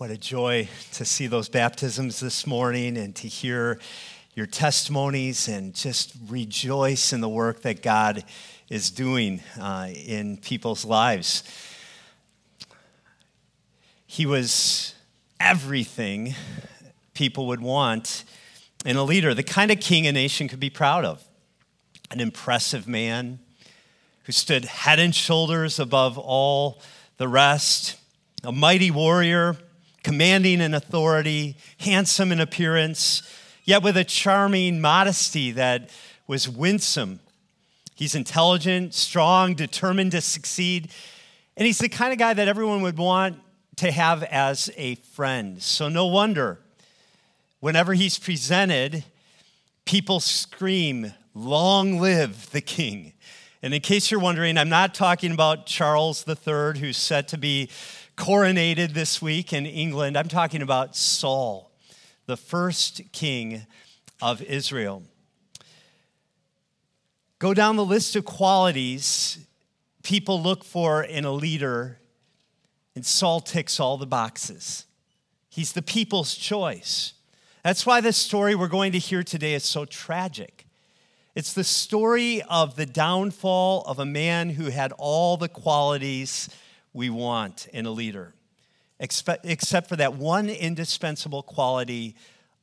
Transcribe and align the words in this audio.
What 0.00 0.10
a 0.10 0.16
joy 0.16 0.66
to 0.92 1.04
see 1.04 1.26
those 1.26 1.50
baptisms 1.50 2.20
this 2.20 2.46
morning 2.46 2.96
and 2.96 3.14
to 3.16 3.28
hear 3.28 3.78
your 4.34 4.46
testimonies 4.46 5.46
and 5.46 5.74
just 5.74 6.14
rejoice 6.26 7.12
in 7.12 7.20
the 7.20 7.28
work 7.28 7.60
that 7.64 7.82
God 7.82 8.24
is 8.70 8.90
doing 8.90 9.42
uh, 9.60 9.88
in 9.92 10.38
people's 10.38 10.86
lives. 10.86 11.42
He 14.06 14.24
was 14.24 14.94
everything 15.38 16.34
people 17.12 17.48
would 17.48 17.60
want 17.60 18.24
in 18.86 18.96
a 18.96 19.04
leader, 19.04 19.34
the 19.34 19.42
kind 19.42 19.70
of 19.70 19.80
king 19.80 20.06
a 20.06 20.12
nation 20.12 20.48
could 20.48 20.60
be 20.60 20.70
proud 20.70 21.04
of. 21.04 21.22
An 22.10 22.20
impressive 22.20 22.88
man 22.88 23.38
who 24.22 24.32
stood 24.32 24.64
head 24.64 24.98
and 24.98 25.14
shoulders 25.14 25.78
above 25.78 26.16
all 26.16 26.80
the 27.18 27.28
rest, 27.28 27.96
a 28.42 28.50
mighty 28.50 28.90
warrior, 28.90 29.58
commanding 30.02 30.60
in 30.60 30.74
authority, 30.74 31.56
handsome 31.78 32.32
in 32.32 32.40
appearance, 32.40 33.22
yet 33.64 33.82
with 33.82 33.96
a 33.96 34.04
charming 34.04 34.80
modesty 34.80 35.52
that 35.52 35.90
was 36.26 36.48
winsome. 36.48 37.20
He's 37.94 38.14
intelligent, 38.14 38.94
strong, 38.94 39.54
determined 39.54 40.12
to 40.12 40.20
succeed, 40.20 40.90
and 41.56 41.66
he's 41.66 41.78
the 41.78 41.88
kind 41.88 42.12
of 42.12 42.18
guy 42.18 42.32
that 42.32 42.48
everyone 42.48 42.82
would 42.82 42.96
want 42.96 43.38
to 43.76 43.90
have 43.90 44.22
as 44.22 44.70
a 44.76 44.94
friend. 44.94 45.62
So, 45.62 45.88
no 45.88 46.06
wonder 46.06 46.58
whenever 47.60 47.94
he's 47.94 48.18
presented, 48.18 49.04
people 49.84 50.20
scream, 50.20 51.12
Long 51.34 52.00
live 52.00 52.50
the 52.50 52.60
king. 52.60 53.12
And 53.62 53.72
in 53.72 53.80
case 53.80 54.10
you're 54.10 54.20
wondering, 54.20 54.58
I'm 54.58 54.68
not 54.68 54.94
talking 54.94 55.32
about 55.32 55.66
Charles 55.66 56.24
III, 56.26 56.80
who's 56.80 56.96
set 56.96 57.28
to 57.28 57.38
be 57.38 57.70
coronated 58.20 58.92
this 58.92 59.22
week 59.22 59.50
in 59.50 59.64
England. 59.64 60.14
I'm 60.14 60.28
talking 60.28 60.60
about 60.60 60.94
Saul, 60.94 61.72
the 62.26 62.36
first 62.36 63.00
king 63.12 63.62
of 64.20 64.42
Israel. 64.42 65.02
Go 67.38 67.54
down 67.54 67.76
the 67.76 67.84
list 67.84 68.16
of 68.16 68.26
qualities 68.26 69.38
people 70.02 70.40
look 70.42 70.64
for 70.64 71.02
in 71.02 71.24
a 71.24 71.32
leader, 71.32 71.98
and 72.94 73.06
Saul 73.06 73.40
ticks 73.40 73.80
all 73.80 73.96
the 73.96 74.06
boxes. 74.06 74.84
He's 75.48 75.72
the 75.72 75.82
people's 75.82 76.34
choice. 76.34 77.14
That's 77.64 77.86
why 77.86 78.02
the 78.02 78.12
story 78.12 78.54
we're 78.54 78.68
going 78.68 78.92
to 78.92 78.98
hear 78.98 79.22
today 79.22 79.54
is 79.54 79.64
so 79.64 79.86
tragic. 79.86 80.66
It's 81.34 81.54
the 81.54 81.64
story 81.64 82.42
of 82.42 82.76
the 82.76 82.86
downfall 82.86 83.82
of 83.86 83.98
a 83.98 84.04
man 84.04 84.50
who 84.50 84.66
had 84.66 84.92
all 84.98 85.38
the 85.38 85.48
qualities 85.48 86.50
we 86.92 87.10
want 87.10 87.66
in 87.72 87.86
a 87.86 87.90
leader, 87.90 88.34
except 88.98 89.88
for 89.88 89.96
that 89.96 90.14
one 90.14 90.48
indispensable 90.48 91.42
quality 91.42 92.16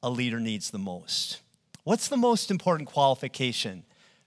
a 0.03 0.09
leader 0.09 0.39
needs 0.39 0.71
the 0.71 0.77
most. 0.77 1.39
What's 1.83 2.07
the 2.07 2.17
most 2.17 2.51
important 2.51 2.89
qualification 2.89 3.83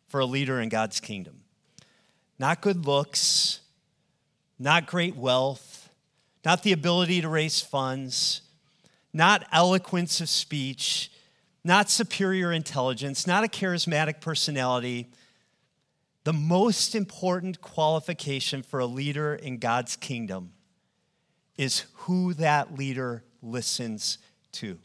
for 0.08 0.20
a 0.20 0.26
leader 0.26 0.60
in 0.60 0.68
God's 0.68 1.00
kingdom? 1.00 1.40
Not 2.38 2.60
good 2.60 2.86
looks, 2.86 3.60
not 4.58 4.86
great 4.86 5.16
wealth, 5.16 5.90
not 6.44 6.62
the 6.62 6.72
ability 6.72 7.20
to 7.20 7.28
raise 7.28 7.60
funds 7.60 8.42
not 9.12 9.46
eloquence 9.52 10.20
of 10.20 10.28
speech, 10.28 11.10
not 11.64 11.90
superior 11.90 12.52
intelligence, 12.52 13.26
not 13.26 13.44
a 13.44 13.48
charismatic 13.48 14.20
personality. 14.20 15.08
The 16.24 16.32
most 16.34 16.94
important 16.94 17.60
qualification 17.60 18.62
for 18.62 18.78
a 18.78 18.86
leader 18.86 19.34
in 19.34 19.58
God's 19.58 19.96
kingdom 19.96 20.52
is 21.56 21.86
who 21.94 22.34
that 22.34 22.76
leader 22.76 23.24
listens 23.42 24.18
to. 24.52 24.78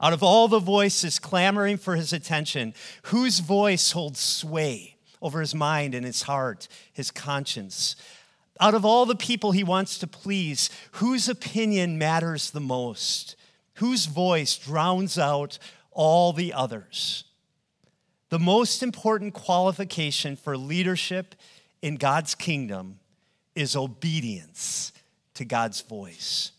Out 0.00 0.12
of 0.12 0.22
all 0.22 0.48
the 0.48 0.60
voices 0.60 1.18
clamoring 1.18 1.76
for 1.76 1.96
his 1.96 2.12
attention, 2.12 2.72
whose 3.02 3.40
voice 3.40 3.92
holds 3.92 4.20
sway 4.20 4.96
over 5.20 5.40
his 5.40 5.54
mind 5.54 5.94
and 5.94 6.06
his 6.06 6.22
heart, 6.22 6.68
his 6.92 7.10
conscience? 7.10 7.96
Out 8.60 8.74
of 8.74 8.84
all 8.84 9.06
the 9.06 9.16
people 9.16 9.52
he 9.52 9.64
wants 9.64 9.98
to 9.98 10.06
please, 10.06 10.70
whose 10.92 11.28
opinion 11.28 11.98
matters 11.98 12.50
the 12.50 12.60
most? 12.60 13.36
Whose 13.74 14.06
voice 14.06 14.56
drowns 14.56 15.18
out 15.18 15.58
all 15.90 16.32
the 16.32 16.52
others? 16.52 17.24
The 18.30 18.38
most 18.38 18.82
important 18.82 19.32
qualification 19.32 20.36
for 20.36 20.56
leadership 20.56 21.34
in 21.80 21.96
God's 21.96 22.34
kingdom 22.34 22.98
is 23.54 23.74
obedience 23.74 24.92
to 25.34 25.44
God's 25.44 25.80
voice. 25.80 26.52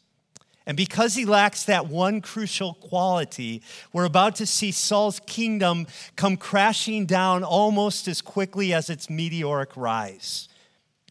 And 0.65 0.77
because 0.77 1.15
he 1.15 1.25
lacks 1.25 1.63
that 1.63 1.87
one 1.87 2.21
crucial 2.21 2.75
quality, 2.75 3.61
we're 3.91 4.05
about 4.05 4.35
to 4.35 4.45
see 4.45 4.71
Saul's 4.71 5.19
kingdom 5.21 5.87
come 6.15 6.37
crashing 6.37 7.05
down 7.05 7.43
almost 7.43 8.07
as 8.07 8.21
quickly 8.21 8.73
as 8.73 8.89
its 8.89 9.09
meteoric 9.09 9.75
rise. 9.75 10.47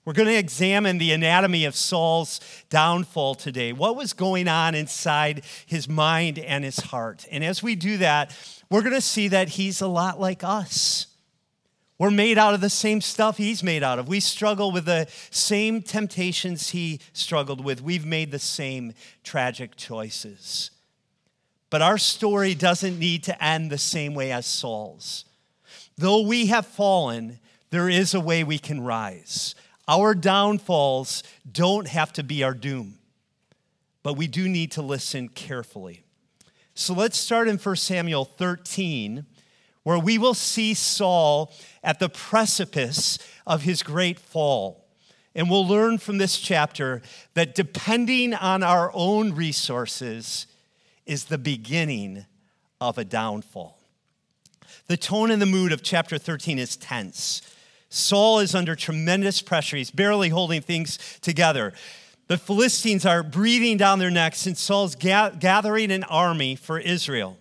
We're 0.05 0.13
going 0.13 0.29
to 0.29 0.39
examine 0.39 0.99
the 0.99 1.13
anatomy 1.13 1.65
of 1.65 1.75
Saul's 1.75 2.41
downfall 2.71 3.35
today. 3.35 3.73
What 3.73 3.97
was 3.97 4.13
going 4.13 4.49
on 4.49 4.75
inside 4.75 5.43
his 5.67 5.89
mind 5.89 6.39
and 6.39 6.65
his 6.65 6.79
heart? 6.79 7.27
And 7.31 7.45
as 7.45 7.63
we 7.63 7.75
do 7.75 7.99
that, 7.99 8.35
we're 8.71 8.83
going 8.83 8.95
to 8.95 9.01
see 9.01 9.29
that 9.29 9.51
he's 9.51 9.81
a 9.81 9.87
lot 9.87 10.21
like 10.21 10.45
us. 10.45 11.07
We're 11.99 12.11
made 12.11 12.39
out 12.39 12.55
of 12.55 12.61
the 12.61 12.71
same 12.71 13.01
stuff 13.01 13.39
he's 13.39 13.63
made 13.63 13.83
out 13.83 13.99
of. 13.99 14.07
We 14.07 14.21
struggle 14.21 14.71
with 14.71 14.85
the 14.85 15.09
same 15.31 15.83
temptations 15.83 16.71
he 16.71 17.01
struggled 17.13 17.65
with. 17.65 17.83
We've 17.83 18.07
made 18.07 18.31
the 18.31 18.39
same 18.39 18.95
tragic 19.25 19.75
choices. 19.75 20.71
But 21.71 21.83
our 21.83 21.99
story 21.99 22.55
doesn't 22.55 22.99
need 22.99 23.25
to 23.25 23.45
end 23.45 23.71
the 23.71 23.79
same 23.79 24.15
way 24.15 24.31
as 24.31 24.47
Saul's. 24.47 25.25
Though 25.97 26.23
we 26.23 26.47
have 26.47 26.67
fallen, 26.67 27.41
there 27.71 27.89
is 27.89 28.15
a 28.15 28.21
way 28.21 28.45
we 28.45 28.59
can 28.59 28.81
rise. 28.81 29.57
Our 29.89 30.15
downfalls 30.15 31.25
don't 31.51 31.89
have 31.89 32.13
to 32.15 32.23
be 32.23 32.45
our 32.45 32.55
doom, 32.55 32.99
but 34.03 34.15
we 34.15 34.29
do 34.29 34.49
need 34.49 34.73
to 34.73 34.83
listen 34.83 35.29
carefully. 35.29 36.05
So 36.79 36.95
let's 36.95 37.19
start 37.19 37.49
in 37.49 37.59
1 37.59 37.75
Samuel 37.75 38.25
13, 38.25 39.27
where 39.83 39.99
we 39.99 40.17
will 40.17 40.33
see 40.33 40.75
Saul 40.75 41.53
at 41.83 41.99
the 41.99 42.09
precipice 42.09 43.19
of 43.49 43.63
his 43.63 43.83
great 43.83 44.17
fall. 44.17 44.87
And 45.35 45.51
we'll 45.51 45.67
learn 45.67 45.99
from 45.99 46.19
this 46.19 46.39
chapter 46.39 47.03
that 47.35 47.57
depending 47.57 48.33
on 48.33 48.63
our 48.63 48.93
own 48.95 49.33
resources 49.35 50.47
is 51.05 51.25
the 51.25 51.37
beginning 51.37 52.27
of 52.81 52.97
a 52.97 53.05
downfall. 53.05 53.77
The 54.87 54.97
tone 54.97 55.33
and 55.33 55.43
the 55.43 55.47
mood 55.47 55.73
of 55.73 55.83
chapter 55.83 56.17
13 56.17 56.61
is 56.61 56.77
tense. 56.77 57.43
Saul 57.89 58.39
is 58.39 58.55
under 58.55 58.77
tremendous 58.77 59.43
pressure. 59.43 59.77
He's 59.77 59.91
barely 59.91 60.29
holding 60.29 60.63
things 60.63 60.97
together. 61.23 61.73
The 62.29 62.39
Philistines 62.39 63.07
are 63.07 63.23
breathing 63.23 63.79
down 63.79 63.99
their 63.99 64.11
necks, 64.11 64.47
and 64.47 64.57
Saul's 64.57 64.95
ga- 64.95 65.31
gathering 65.31 65.91
an 65.91 66.05
army 66.05 66.57
for 66.57 66.79
Israel. 66.79 67.39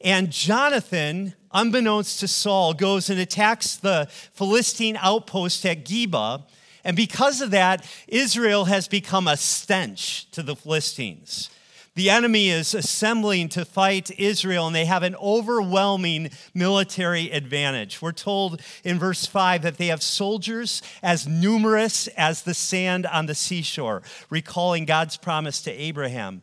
And 0.00 0.30
Jonathan, 0.30 1.34
unbeknownst 1.52 2.20
to 2.20 2.28
Saul, 2.28 2.72
goes 2.72 3.10
and 3.10 3.18
attacks 3.18 3.76
the 3.76 4.08
Philistine 4.32 4.96
outpost 5.00 5.66
at 5.66 5.84
Geba. 5.84 6.44
And 6.84 6.96
because 6.96 7.40
of 7.40 7.50
that, 7.50 7.84
Israel 8.06 8.66
has 8.66 8.86
become 8.86 9.26
a 9.26 9.36
stench 9.36 10.30
to 10.30 10.42
the 10.44 10.54
Philistines. 10.54 11.50
The 11.94 12.08
enemy 12.08 12.48
is 12.48 12.72
assembling 12.72 13.50
to 13.50 13.66
fight 13.66 14.10
Israel, 14.18 14.66
and 14.66 14.74
they 14.74 14.86
have 14.86 15.02
an 15.02 15.14
overwhelming 15.16 16.30
military 16.54 17.30
advantage. 17.30 18.00
We're 18.00 18.12
told 18.12 18.62
in 18.82 18.98
verse 18.98 19.26
5 19.26 19.60
that 19.62 19.76
they 19.76 19.88
have 19.88 20.02
soldiers 20.02 20.80
as 21.02 21.28
numerous 21.28 22.08
as 22.08 22.42
the 22.42 22.54
sand 22.54 23.04
on 23.04 23.26
the 23.26 23.34
seashore, 23.34 24.02
recalling 24.30 24.86
God's 24.86 25.18
promise 25.18 25.60
to 25.62 25.70
Abraham. 25.70 26.40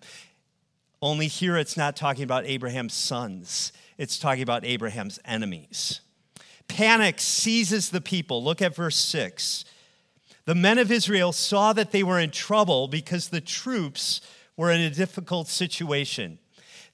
Only 1.02 1.26
here 1.26 1.58
it's 1.58 1.78
not 1.78 1.96
talking 1.96 2.24
about 2.24 2.46
Abraham's 2.46 2.94
sons, 2.94 3.74
it's 3.98 4.20
talking 4.20 4.44
about 4.44 4.66
Abraham's 4.66 5.20
enemies. 5.26 6.02
Panic 6.68 7.20
seizes 7.20 7.90
the 7.90 8.02
people. 8.02 8.44
Look 8.44 8.62
at 8.62 8.76
verse 8.76 8.98
6. 8.98 9.66
The 10.46 10.54
men 10.54 10.78
of 10.78 10.92
Israel 10.92 11.32
saw 11.32 11.74
that 11.74 11.92
they 11.92 12.04
were 12.04 12.20
in 12.20 12.30
trouble 12.30 12.88
because 12.88 13.30
the 13.30 13.42
troops 13.42 14.22
were 14.60 14.72
in 14.72 14.82
a 14.82 14.90
difficult 14.90 15.48
situation. 15.48 16.38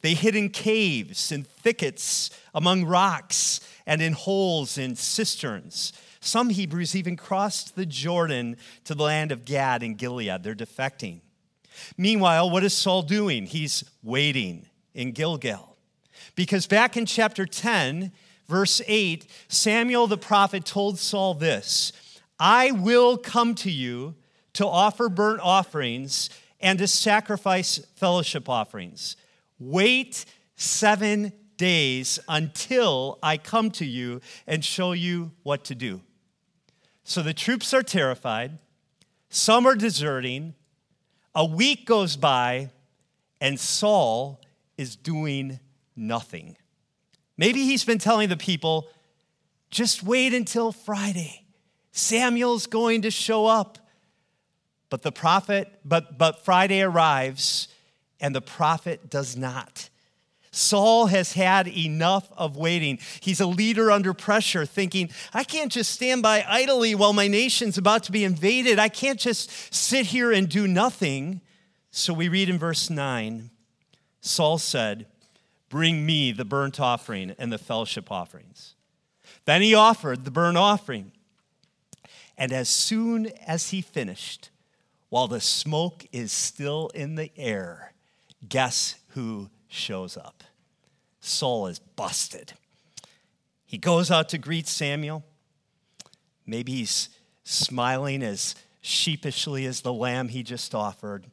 They 0.01 0.13
hid 0.13 0.35
in 0.35 0.50
caves 0.50 1.31
and 1.31 1.47
thickets, 1.47 2.29
among 2.53 2.85
rocks, 2.85 3.59
and 3.88 4.03
in 4.03 4.13
holes 4.13 4.77
in 4.77 4.95
cisterns. 4.95 5.91
Some 6.19 6.51
Hebrews 6.51 6.95
even 6.95 7.15
crossed 7.15 7.75
the 7.75 7.88
Jordan 7.88 8.57
to 8.83 8.94
the 8.94 9.01
land 9.01 9.31
of 9.31 9.45
Gad 9.45 9.81
and 9.81 9.97
Gilead. 9.97 10.44
They're 10.44 10.53
defecting. 10.53 11.21
Meanwhile, 11.97 12.51
what 12.51 12.63
is 12.63 12.71
Saul 12.71 13.01
doing? 13.01 13.47
He's 13.47 13.83
waiting 14.03 14.67
in 14.94 15.13
Gilgal. 15.13 15.75
Because 16.35 16.67
back 16.67 16.95
in 16.95 17.07
chapter 17.07 17.47
10, 17.47 18.12
verse 18.47 18.79
8, 18.85 19.25
Samuel 19.47 20.06
the 20.06 20.19
prophet 20.19 20.65
told 20.65 21.00
Saul 21.00 21.33
this 21.33 21.94
I 22.39 22.69
will 22.69 23.17
come 23.17 23.56
to 23.56 23.71
you 23.71 24.13
to 24.53 24.67
offer 24.67 25.09
burnt 25.09 25.41
offerings 25.41 26.29
and 26.65 26.79
to 26.79 26.88
sacrifice 26.88 27.77
fellowship 27.95 28.50
offerings. 28.50 29.15
Wait 29.59 30.25
seven 30.56 31.31
days 31.57 32.17
until 32.27 33.19
I 33.21 33.38
come 33.38 33.69
to 33.71 33.85
you 33.85 34.19
and 34.47 34.65
show 34.65 34.94
you 34.94 35.31
what 35.44 35.63
to 35.65 35.75
do. 35.75 36.01
So 37.03 37.21
the 37.21 37.35
troops 37.35 37.71
are 37.71 37.83
terrified, 37.83 38.57
some 39.29 39.67
are 39.67 39.75
deserting. 39.75 40.56
A 41.35 41.45
week 41.45 41.85
goes 41.85 42.15
by, 42.17 42.71
and 43.39 43.59
Saul 43.59 44.41
is 44.77 44.95
doing 44.95 45.59
nothing. 45.95 46.57
Maybe 47.38 47.65
he's 47.65 47.83
been 47.83 48.00
telling 48.00 48.29
the 48.29 48.38
people, 48.38 48.88
just 49.69 50.01
wait 50.01 50.33
until 50.33 50.71
Friday. 50.71 51.45
Samuel's 51.91 52.65
going 52.65 53.03
to 53.03 53.12
show 53.12 53.45
up. 53.45 53.77
But 54.89 55.01
the 55.01 55.11
prophet, 55.11 55.79
but, 55.83 56.17
but 56.17 56.43
Friday 56.45 56.81
arrives 56.81 57.67
and 58.19 58.35
the 58.35 58.41
prophet 58.41 59.09
does 59.09 59.35
not. 59.35 59.89
Saul 60.51 61.07
has 61.07 61.33
had 61.33 61.67
enough 61.67 62.31
of 62.37 62.55
waiting. 62.55 62.99
He's 63.19 63.41
a 63.41 63.45
leader 63.45 63.91
under 63.91 64.13
pressure, 64.13 64.65
thinking, 64.65 65.09
I 65.33 65.43
can't 65.43 65.71
just 65.71 65.91
stand 65.91 66.21
by 66.21 66.45
idly 66.47 66.95
while 66.95 67.11
my 67.11 67.27
nation's 67.27 67.77
about 67.77 68.03
to 68.03 68.11
be 68.13 68.23
invaded. 68.23 68.79
I 68.79 68.87
can't 68.87 69.19
just 69.19 69.73
sit 69.73 70.07
here 70.07 70.31
and 70.31 70.47
do 70.47 70.65
nothing. 70.65 71.41
So 71.91 72.13
we 72.13 72.29
read 72.29 72.49
in 72.49 72.57
verse 72.57 72.89
9 72.89 73.49
Saul 74.21 74.57
said, 74.57 75.05
Bring 75.69 76.05
me 76.05 76.31
the 76.31 76.45
burnt 76.45 76.79
offering 76.79 77.35
and 77.38 77.51
the 77.51 77.57
fellowship 77.57 78.11
offerings. 78.11 78.75
Then 79.45 79.61
he 79.61 79.75
offered 79.75 80.25
the 80.25 80.31
burnt 80.31 80.57
offering. 80.57 81.11
And 82.38 82.51
as 82.51 82.69
soon 82.69 83.27
as 83.45 83.69
he 83.69 83.81
finished, 83.81 84.49
while 85.15 85.29
the 85.29 85.39
smoke 85.39 86.06
is 86.12 86.29
still 86.29 86.91
in 86.94 87.15
the 87.15 87.31
air, 87.38 87.94
guess 88.50 88.95
who 89.12 89.50
shows 89.69 90.17
up? 90.17 90.44
Saul 91.21 91.67
is 91.67 91.79
busted. 91.79 92.51
He 93.65 93.77
goes 93.77 94.12
out 94.12 94.27
to 94.27 94.38
greet 94.38 94.67
Samuel. 94.67 95.23
Maybe 96.45 96.73
he's 96.73 97.07
smiling 97.45 98.23
as 98.23 98.56
sheepishly 98.81 99.65
as 99.65 99.79
the 99.79 99.94
lamb 99.94 100.27
he 100.27 100.44
just 100.44 100.75
offered. 100.75 101.27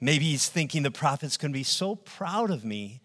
Maybe 0.00 0.24
he's 0.24 0.48
thinking 0.48 0.82
the 0.82 0.90
prophet's 0.90 1.36
going 1.36 1.52
to 1.52 1.58
be 1.60 1.62
so 1.62 1.94
proud 1.94 2.50
of 2.50 2.64
me 2.64 3.02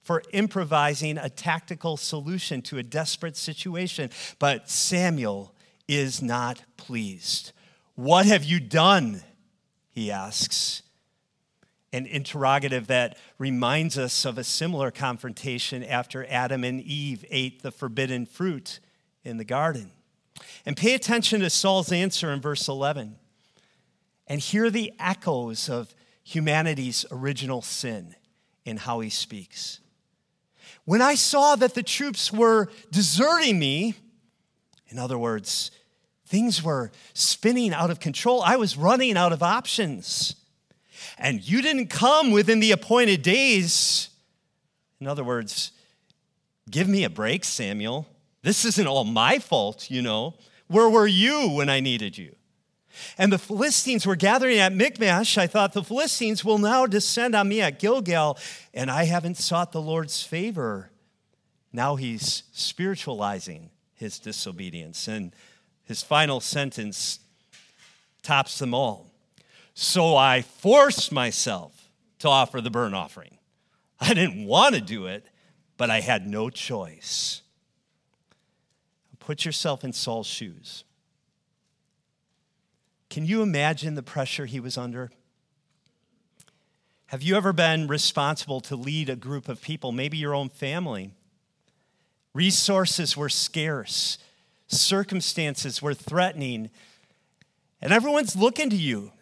for 0.00 0.22
improvising 0.32 1.18
a 1.18 1.28
tactical 1.28 1.96
solution 1.96 2.62
to 2.62 2.78
a 2.78 2.84
desperate 2.84 3.36
situation. 3.36 4.10
But 4.38 4.70
Samuel 4.70 5.52
is 5.88 6.22
not 6.22 6.62
pleased. 6.76 7.50
What 7.96 8.26
have 8.26 8.44
you 8.44 8.60
done? 8.60 9.22
He 9.92 10.10
asks 10.10 10.82
an 11.92 12.06
interrogative 12.06 12.86
that 12.86 13.18
reminds 13.38 13.98
us 13.98 14.24
of 14.24 14.38
a 14.38 14.44
similar 14.44 14.90
confrontation 14.90 15.84
after 15.84 16.26
Adam 16.28 16.64
and 16.64 16.80
Eve 16.80 17.24
ate 17.30 17.62
the 17.62 17.70
forbidden 17.70 18.24
fruit 18.24 18.80
in 19.24 19.36
the 19.36 19.44
garden. 19.44 19.90
And 20.64 20.76
pay 20.76 20.94
attention 20.94 21.40
to 21.40 21.50
Saul's 21.50 21.92
answer 21.92 22.32
in 22.32 22.40
verse 22.40 22.66
11 22.66 23.16
and 24.26 24.40
hear 24.40 24.70
the 24.70 24.92
echoes 24.98 25.68
of 25.68 25.94
humanity's 26.24 27.04
original 27.10 27.60
sin 27.60 28.14
in 28.64 28.78
how 28.78 29.00
he 29.00 29.10
speaks. 29.10 29.80
When 30.84 31.02
I 31.02 31.14
saw 31.14 31.54
that 31.56 31.74
the 31.74 31.82
troops 31.82 32.32
were 32.32 32.68
deserting 32.90 33.58
me, 33.58 33.94
in 34.88 34.98
other 34.98 35.18
words, 35.18 35.70
things 36.32 36.62
were 36.62 36.90
spinning 37.12 37.74
out 37.74 37.90
of 37.90 38.00
control, 38.00 38.40
I 38.40 38.56
was 38.56 38.74
running 38.78 39.18
out 39.18 39.34
of 39.34 39.42
options 39.42 40.34
and 41.18 41.46
you 41.46 41.60
didn't 41.60 41.88
come 41.88 42.30
within 42.30 42.58
the 42.58 42.72
appointed 42.72 43.20
days. 43.20 44.08
In 44.98 45.06
other 45.06 45.22
words, 45.22 45.72
give 46.70 46.88
me 46.88 47.04
a 47.04 47.10
break, 47.10 47.44
Samuel. 47.44 48.08
This 48.40 48.64
isn't 48.64 48.86
all 48.86 49.04
my 49.04 49.38
fault, 49.40 49.90
you 49.90 50.00
know. 50.00 50.34
Where 50.68 50.88
were 50.88 51.06
you 51.06 51.50
when 51.50 51.68
I 51.68 51.80
needed 51.80 52.16
you? 52.16 52.34
And 53.18 53.30
the 53.30 53.38
Philistines 53.38 54.06
were 54.06 54.16
gathering 54.16 54.56
at 54.56 54.72
Michmash. 54.72 55.36
I 55.36 55.46
thought 55.46 55.74
the 55.74 55.84
Philistines 55.84 56.46
will 56.46 56.58
now 56.58 56.86
descend 56.86 57.34
on 57.34 57.46
me 57.50 57.60
at 57.60 57.78
Gilgal, 57.78 58.38
and 58.72 58.90
I 58.90 59.04
haven't 59.04 59.36
sought 59.36 59.72
the 59.72 59.82
Lord's 59.82 60.22
favor. 60.22 60.92
Now 61.74 61.96
he's 61.96 62.44
spiritualizing 62.52 63.68
his 63.94 64.18
disobedience. 64.18 65.08
And 65.08 65.34
his 65.84 66.02
final 66.02 66.40
sentence 66.40 67.20
tops 68.22 68.58
them 68.58 68.74
all. 68.74 69.10
So 69.74 70.16
I 70.16 70.42
forced 70.42 71.12
myself 71.12 71.90
to 72.20 72.28
offer 72.28 72.60
the 72.60 72.70
burnt 72.70 72.94
offering. 72.94 73.38
I 74.00 74.14
didn't 74.14 74.46
want 74.46 74.74
to 74.74 74.80
do 74.80 75.06
it, 75.06 75.26
but 75.76 75.90
I 75.90 76.00
had 76.00 76.26
no 76.26 76.50
choice. 76.50 77.42
Put 79.18 79.44
yourself 79.44 79.84
in 79.84 79.92
Saul's 79.92 80.26
shoes. 80.26 80.82
Can 83.08 83.24
you 83.24 83.40
imagine 83.42 83.94
the 83.94 84.02
pressure 84.02 84.46
he 84.46 84.58
was 84.58 84.76
under? 84.76 85.12
Have 87.06 87.22
you 87.22 87.36
ever 87.36 87.52
been 87.52 87.86
responsible 87.86 88.60
to 88.62 88.74
lead 88.74 89.08
a 89.08 89.16
group 89.16 89.48
of 89.48 89.62
people, 89.62 89.92
maybe 89.92 90.16
your 90.16 90.34
own 90.34 90.48
family? 90.48 91.12
Resources 92.34 93.16
were 93.16 93.28
scarce, 93.28 94.18
circumstances 94.72 95.80
were 95.80 95.94
threatening, 95.94 96.70
and 97.80 97.92
everyone's 97.92 98.34
looking 98.36 98.70
to 98.70 98.76
you. 98.76 99.12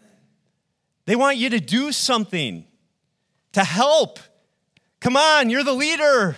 They 1.07 1.17
want 1.17 1.39
you 1.39 1.51
to 1.51 1.61
do 1.61 1.93
something, 1.93 2.65
to 3.53 3.65
help. 3.65 4.19
Come 5.01 5.17
on, 5.17 5.51
you're 5.51 5.65
the 5.65 5.73
leader. 5.73 6.37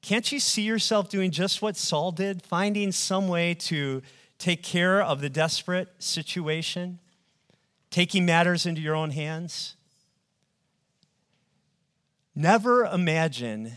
Can't 0.00 0.30
you 0.32 0.40
see 0.40 0.62
yourself 0.62 1.08
doing 1.08 1.30
just 1.30 1.62
what 1.62 1.76
Saul 1.76 2.10
did, 2.10 2.42
finding 2.42 2.90
some 2.90 3.28
way 3.28 3.54
to 3.54 4.02
take 4.38 4.62
care 4.62 5.00
of 5.00 5.20
the 5.20 5.30
desperate 5.30 5.88
situation, 5.98 6.98
taking 7.90 8.26
matters 8.26 8.66
into 8.66 8.80
your 8.80 8.96
own 8.96 9.10
hands? 9.10 9.76
Never 12.34 12.84
imagine 12.86 13.74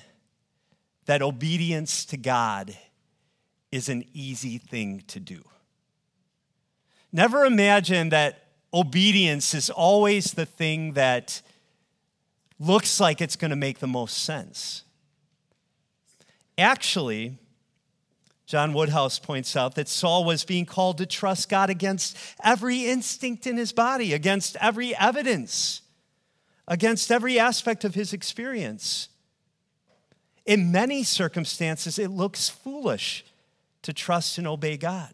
that 1.05 1.21
obedience 1.21 2.05
to 2.05 2.17
God 2.17 2.75
is 3.75 3.89
an 3.89 4.05
easy 4.13 4.57
thing 4.57 5.03
to 5.07 5.19
do. 5.19 5.43
Never 7.11 7.43
imagine 7.43 8.09
that 8.09 8.45
obedience 8.73 9.53
is 9.53 9.69
always 9.69 10.31
the 10.31 10.45
thing 10.45 10.93
that 10.93 11.41
looks 12.57 13.01
like 13.01 13.19
it's 13.19 13.35
going 13.35 13.49
to 13.49 13.57
make 13.57 13.79
the 13.79 13.87
most 13.87 14.23
sense. 14.23 14.83
Actually, 16.57 17.37
John 18.45 18.71
Woodhouse 18.71 19.19
points 19.19 19.57
out 19.57 19.75
that 19.75 19.89
Saul 19.89 20.23
was 20.23 20.45
being 20.45 20.65
called 20.65 20.97
to 20.99 21.05
trust 21.05 21.49
God 21.49 21.69
against 21.69 22.15
every 22.41 22.85
instinct 22.85 23.45
in 23.45 23.57
his 23.57 23.73
body, 23.73 24.13
against 24.13 24.55
every 24.61 24.95
evidence, 24.95 25.81
against 26.65 27.11
every 27.11 27.37
aspect 27.37 27.83
of 27.83 27.93
his 27.93 28.13
experience. 28.13 29.09
In 30.45 30.71
many 30.71 31.03
circumstances, 31.03 31.99
it 31.99 32.09
looks 32.09 32.47
foolish 32.47 33.25
to 33.85 33.93
trust 33.93 34.37
and 34.37 34.47
obey 34.47 34.77
God. 34.77 35.13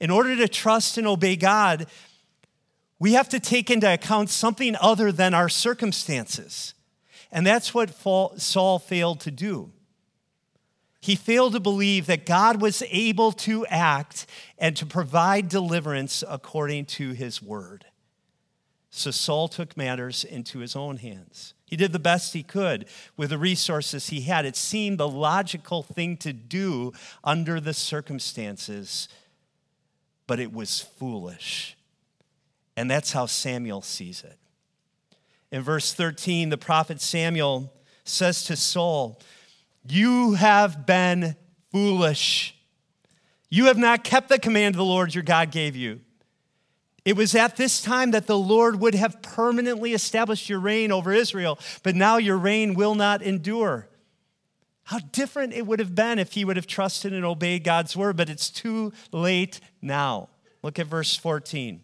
In 0.00 0.10
order 0.10 0.34
to 0.36 0.48
trust 0.48 0.96
and 0.96 1.06
obey 1.06 1.36
God, 1.36 1.86
we 2.98 3.12
have 3.12 3.28
to 3.30 3.40
take 3.40 3.70
into 3.70 3.92
account 3.92 4.30
something 4.30 4.76
other 4.80 5.12
than 5.12 5.34
our 5.34 5.48
circumstances. 5.48 6.74
And 7.30 7.46
that's 7.46 7.74
what 7.74 7.90
Saul 8.40 8.78
failed 8.78 9.20
to 9.20 9.30
do. 9.30 9.72
He 11.00 11.16
failed 11.16 11.54
to 11.54 11.60
believe 11.60 12.06
that 12.06 12.26
God 12.26 12.60
was 12.60 12.82
able 12.90 13.32
to 13.32 13.66
act 13.66 14.26
and 14.58 14.76
to 14.76 14.86
provide 14.86 15.48
deliverance 15.48 16.22
according 16.28 16.86
to 16.86 17.12
his 17.12 17.42
word. 17.42 17.86
So 18.90 19.10
Saul 19.10 19.48
took 19.48 19.76
matters 19.76 20.24
into 20.24 20.58
his 20.58 20.74
own 20.74 20.96
hands. 20.96 21.54
He 21.64 21.76
did 21.76 21.92
the 21.92 22.00
best 22.00 22.32
he 22.32 22.42
could 22.42 22.86
with 23.16 23.30
the 23.30 23.38
resources 23.38 24.08
he 24.08 24.22
had. 24.22 24.44
It 24.44 24.56
seemed 24.56 24.98
the 24.98 25.08
logical 25.08 25.84
thing 25.84 26.16
to 26.18 26.32
do 26.32 26.92
under 27.22 27.60
the 27.60 27.72
circumstances 27.72 29.08
but 30.30 30.38
it 30.38 30.52
was 30.52 30.80
foolish. 30.80 31.76
And 32.76 32.88
that's 32.88 33.10
how 33.10 33.26
Samuel 33.26 33.82
sees 33.82 34.22
it. 34.22 34.38
In 35.50 35.60
verse 35.60 35.92
13, 35.92 36.50
the 36.50 36.56
prophet 36.56 37.00
Samuel 37.00 37.72
says 38.04 38.44
to 38.44 38.54
Saul, 38.54 39.20
You 39.84 40.34
have 40.34 40.86
been 40.86 41.34
foolish. 41.72 42.54
You 43.48 43.64
have 43.64 43.76
not 43.76 44.04
kept 44.04 44.28
the 44.28 44.38
command 44.38 44.76
of 44.76 44.78
the 44.78 44.84
Lord 44.84 45.16
your 45.16 45.24
God 45.24 45.50
gave 45.50 45.74
you. 45.74 46.00
It 47.10 47.16
was 47.16 47.34
at 47.34 47.56
this 47.56 47.82
time 47.82 48.12
that 48.12 48.28
the 48.28 48.38
Lord 48.38 48.78
would 48.78 48.94
have 48.94 49.20
permanently 49.20 49.94
established 49.94 50.48
your 50.48 50.60
reign 50.60 50.92
over 50.92 51.12
Israel, 51.12 51.58
but 51.82 51.96
now 51.96 52.18
your 52.18 52.38
reign 52.38 52.74
will 52.74 52.94
not 52.94 53.20
endure. 53.20 53.88
How 54.84 55.00
different 55.00 55.52
it 55.52 55.66
would 55.66 55.80
have 55.80 55.96
been 55.96 56.20
if 56.20 56.34
he 56.34 56.44
would 56.44 56.54
have 56.54 56.68
trusted 56.68 57.12
and 57.12 57.24
obeyed 57.24 57.64
God's 57.64 57.96
word, 57.96 58.16
but 58.16 58.30
it's 58.30 58.48
too 58.48 58.92
late 59.10 59.58
now. 59.82 60.28
Look 60.62 60.78
at 60.78 60.86
verse 60.86 61.16
14. 61.16 61.80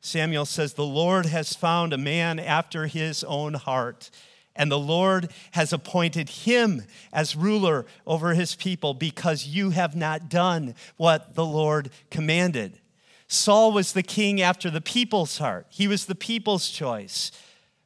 Samuel 0.00 0.46
says, 0.46 0.74
The 0.74 0.82
Lord 0.82 1.26
has 1.26 1.54
found 1.54 1.92
a 1.92 1.96
man 1.96 2.40
after 2.40 2.88
his 2.88 3.22
own 3.22 3.54
heart, 3.54 4.10
and 4.56 4.68
the 4.68 4.80
Lord 4.80 5.30
has 5.52 5.72
appointed 5.72 6.28
him 6.28 6.82
as 7.12 7.36
ruler 7.36 7.86
over 8.04 8.34
his 8.34 8.56
people 8.56 8.94
because 8.94 9.46
you 9.46 9.70
have 9.70 9.94
not 9.94 10.28
done 10.28 10.74
what 10.96 11.36
the 11.36 11.46
Lord 11.46 11.90
commanded. 12.10 12.80
Saul 13.26 13.72
was 13.72 13.92
the 13.92 14.02
king 14.02 14.40
after 14.40 14.70
the 14.70 14.80
people's 14.80 15.38
heart, 15.38 15.66
he 15.70 15.88
was 15.88 16.06
the 16.06 16.14
people's 16.14 16.68
choice. 16.70 17.32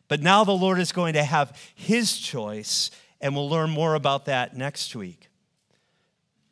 But 0.08 0.22
now 0.22 0.42
the 0.42 0.52
Lord 0.52 0.78
is 0.78 0.90
going 0.90 1.12
to 1.12 1.22
have 1.22 1.54
his 1.74 2.16
choice, 2.16 2.90
and 3.20 3.34
we'll 3.34 3.50
learn 3.50 3.68
more 3.68 3.94
about 3.94 4.24
that 4.24 4.56
next 4.56 4.96
week. 4.96 5.28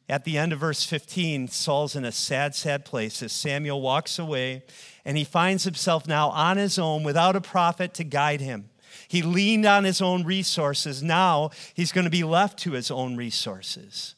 At 0.09 0.25
the 0.25 0.39
end 0.39 0.53
of 0.53 0.61
verse 0.61 0.85
15, 0.85 1.49
Saul's 1.49 1.97
in 1.97 2.05
a 2.05 2.13
sad, 2.13 2.55
sad 2.55 2.85
place 2.85 3.23
as 3.23 3.33
Samuel 3.33 3.81
walks 3.81 4.19
away 4.19 4.63
and 5.05 5.17
he 5.17 5.25
finds 5.25 5.65
himself 5.65 6.07
now 6.07 6.29
on 6.31 6.59
his 6.59 6.79
own 6.79 7.03
without 7.03 7.35
a 7.35 7.41
prophet 7.41 7.93
to 7.95 8.05
guide 8.05 8.41
him. 8.41 8.71
He 9.09 9.23
leaned 9.23 9.67
on 9.67 9.85
his 9.85 10.01
own 10.01 10.25
resources. 10.25 11.03
Now 11.03 11.51
he's 11.75 11.93
going 11.93 12.05
to 12.05 12.11
be 12.11 12.25
left 12.25 12.59
to 12.61 12.73
his 12.73 12.91
own 12.91 13.17
resources. 13.17 14.15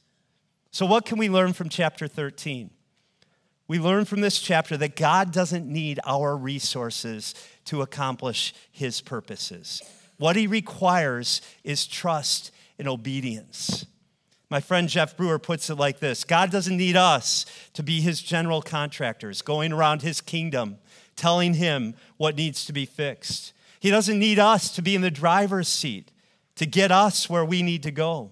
So, 0.71 0.85
what 0.85 1.07
can 1.07 1.19
we 1.19 1.29
learn 1.29 1.55
from 1.55 1.69
chapter 1.69 2.07
13? 2.07 2.71
We 3.69 3.79
learn 3.79 4.07
from 4.07 4.23
this 4.23 4.41
chapter 4.41 4.79
that 4.79 4.97
God 4.97 5.31
doesn't 5.31 5.67
need 5.67 6.01
our 6.07 6.35
resources 6.35 7.35
to 7.67 7.83
accomplish 7.83 8.55
his 8.73 9.03
purposes. 9.03 9.83
What 10.17 10.37
he 10.37 10.47
requires 10.47 11.43
is 11.63 11.87
trust 11.87 12.51
and 12.79 12.89
obedience. 12.89 13.85
My 14.51 14.61
friend 14.61 14.89
Jeff 14.89 15.17
Brewer 15.19 15.39
puts 15.39 15.69
it 15.69 15.75
like 15.75 16.01
this 16.01 16.25
God 16.25 16.51
doesn't 16.51 16.77
need 16.77 16.97
us 16.97 17.45
to 17.75 17.83
be 17.83 18.01
his 18.01 18.23
general 18.23 18.63
contractors, 18.63 19.43
going 19.43 19.73
around 19.73 20.01
his 20.01 20.23
kingdom, 20.23 20.79
telling 21.15 21.55
him 21.55 21.95
what 22.17 22.37
needs 22.37 22.65
to 22.65 22.73
be 22.73 22.87
fixed. 22.87 23.53
He 23.81 23.91
doesn't 23.91 24.19
need 24.19 24.39
us 24.39 24.75
to 24.75 24.83
be 24.83 24.95
in 24.95 25.03
the 25.03 25.11
driver's 25.11 25.69
seat 25.69 26.11
to 26.57 26.65
get 26.67 26.91
us 26.91 27.29
where 27.29 27.45
we 27.45 27.63
need 27.63 27.83
to 27.83 27.91
go. 27.91 28.31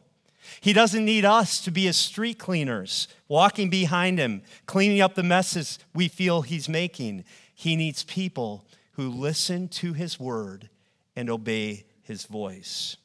He 0.67 0.73
doesn't 0.73 1.05
need 1.05 1.25
us 1.25 1.61
to 1.61 1.71
be 1.71 1.85
his 1.85 1.97
street 1.97 2.41
cleaners, 2.41 3.07
walking 3.29 3.71
behind 3.71 4.19
him, 4.19 4.43
cleaning 4.67 5.01
up 5.01 5.15
the 5.15 5.23
messes 5.23 5.79
we 5.95 6.09
feel 6.09 6.43
he's 6.43 6.69
making. 6.69 7.23
He 7.55 7.77
needs 7.77 8.03
people 8.03 8.67
who 8.95 9.09
listen 9.09 9.69
to 9.69 9.93
his 9.93 10.19
word 10.19 10.69
and 11.15 11.31
obey 11.31 11.85
his 12.03 12.27
voice. 12.27 12.97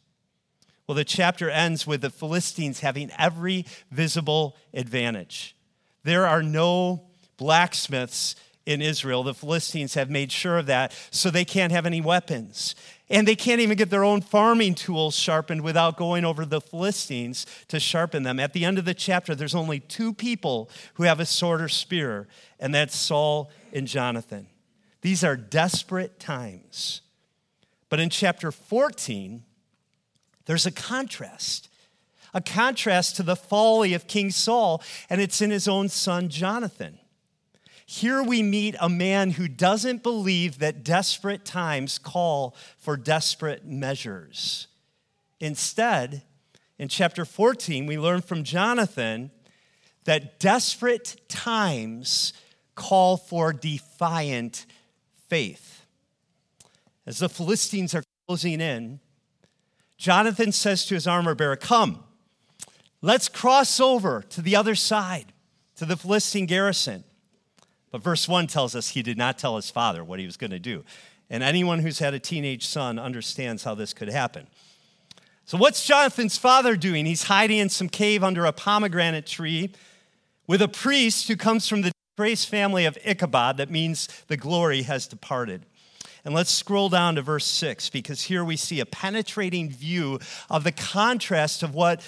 Well, 0.88 0.96
the 0.96 1.04
chapter 1.04 1.52
ends 1.52 1.86
with 1.86 2.02
the 2.02 2.10
Philistines 2.10 2.80
having 2.80 3.12
every 3.16 3.68
visible 3.92 4.58
advantage. 4.74 5.56
There 6.04 6.26
are 6.26 6.42
no 6.42 7.04
blacksmiths 7.38 8.36
in 8.66 8.82
Israel. 8.82 9.24
The 9.24 9.34
Philistines 9.34 9.96
have 9.96 10.10
made 10.10 10.32
sure 10.32 10.58
of 10.58 10.68
that, 10.68 10.94
so 11.12 11.30
they 11.30 11.46
can't 11.46 11.72
have 11.72 11.86
any 11.86 12.02
weapons. 12.02 12.76
And 13.10 13.28
they 13.28 13.36
can't 13.36 13.60
even 13.60 13.78
get 13.78 13.90
their 13.90 14.04
own 14.04 14.22
farming 14.22 14.76
tools 14.76 15.16
sharpened 15.16 15.62
without 15.62 15.98
going 15.98 16.24
over 16.24 16.46
the 16.46 16.62
Philistines 16.62 17.46
to 17.68 17.80
sharpen 17.80 18.24
them. 18.24 18.40
At 18.40 18.54
the 18.54 18.64
end 18.64 18.78
of 18.78 18.86
the 18.86 18.94
chapter, 18.94 19.36
there's 19.36 19.56
only 19.56 19.80
two 19.80 20.14
people 20.14 20.70
who 20.94 21.04
have 21.04 21.20
a 21.20 21.26
sword 21.26 21.62
or 21.62 21.68
spear, 21.68 22.28
and 22.60 22.74
that's 22.74 22.96
Saul 22.96 23.52
and 23.74 23.88
Jonathan. 23.88 24.48
These 25.02 25.24
are 25.24 25.36
desperate 25.36 26.20
times. 26.20 27.02
But 27.90 28.00
in 28.00 28.10
chapter 28.10 28.52
14, 28.52 29.44
there's 30.46 30.66
a 30.66 30.72
contrast, 30.72 31.68
a 32.34 32.40
contrast 32.40 33.18
to 33.18 33.24
the 33.24 33.36
folly 33.36 33.94
of 33.94 34.08
King 34.08 34.32
Saul, 34.32 34.82
and 35.10 35.20
it's 35.20 35.42
in 35.42 35.52
his 35.52 35.68
own 35.68 35.90
son, 35.90 36.30
Jonathan. 36.30 36.98
Here 37.92 38.24
we 38.24 38.42
meet 38.42 38.78
a 38.80 38.88
man 38.88 39.32
who 39.32 39.50
doesn't 39.50 40.02
believe 40.02 40.60
that 40.60 40.82
desperate 40.82 41.44
times 41.44 41.98
call 41.98 42.56
for 42.78 42.96
desperate 42.96 43.66
measures. 43.66 44.68
Instead, 45.42 46.24
in 46.80 46.88
chapter 46.88 47.26
14, 47.26 47.86
we 47.86 48.00
learn 48.00 48.22
from 48.22 48.46
Jonathan 48.46 49.30
that 50.06 50.40
desperate 50.40 51.18
times 51.28 52.32
call 52.76 53.18
for 53.18 53.52
defiant 53.52 54.66
faith. 55.28 55.86
As 57.06 57.20
the 57.20 57.28
Philistines 57.28 57.94
are 57.94 58.04
closing 58.26 58.62
in, 58.62 59.02
Jonathan 59.98 60.54
says 60.54 60.86
to 60.86 60.94
his 60.94 61.08
armor 61.08 61.36
bearer, 61.36 61.58
Come, 61.58 62.06
let's 63.02 63.28
cross 63.28 63.82
over 63.82 64.22
to 64.30 64.42
the 64.42 64.56
other 64.56 64.76
side, 64.76 65.34
to 65.76 65.86
the 65.86 65.98
Philistine 65.98 66.46
garrison. 66.46 67.04
But 67.92 68.02
verse 68.02 68.28
1 68.28 68.48
tells 68.48 68.76
us 68.76 68.90
he 68.90 69.04
did 69.04 69.18
not 69.18 69.38
tell 69.38 69.58
his 69.58 69.70
father 69.70 70.04
what 70.04 70.20
he 70.20 70.26
was 70.26 70.38
going 70.38 70.52
to 70.52 70.60
do. 70.60 70.84
And 71.30 71.44
anyone 71.44 71.80
who's 71.80 72.00
had 72.00 72.14
a 72.14 72.20
teenage 72.20 72.66
son 72.66 72.98
understands 72.98 73.64
how 73.64 73.76
this 73.76 73.94
could 73.94 74.10
happen. 74.10 74.48
So, 75.46 75.58
what's 75.58 75.86
Jonathan's 75.86 76.38
father 76.38 76.76
doing? 76.76 77.06
He's 77.06 77.24
hiding 77.24 77.58
in 77.58 77.70
some 77.70 77.90
cave 77.90 78.24
under 78.24 78.46
a 78.46 78.54
pomegranate 78.54 79.26
tree 79.26 79.74
with 80.48 80.62
a 80.62 80.68
priest 80.68 81.28
who 81.28 81.36
comes 81.36 81.68
from 81.68 81.82
the 81.82 81.92
Grace 82.18 82.46
family 82.46 82.86
of 82.86 82.98
Ichabod, 83.06 83.58
that 83.58 83.72
means 83.72 84.08
the 84.28 84.38
glory 84.38 84.84
has 84.84 85.08
departed. 85.08 85.66
And 86.24 86.36
let's 86.36 86.52
scroll 86.52 86.90
down 86.90 87.16
to 87.16 87.22
verse 87.22 87.46
6 87.46 87.90
because 87.90 88.24
here 88.24 88.44
we 88.44 88.58
see 88.58 88.80
a 88.80 88.86
penetrating 88.86 89.70
view 89.70 90.20
of 90.50 90.64
the 90.64 90.72
contrast 90.72 91.64
of 91.64 91.74
what 91.74 92.06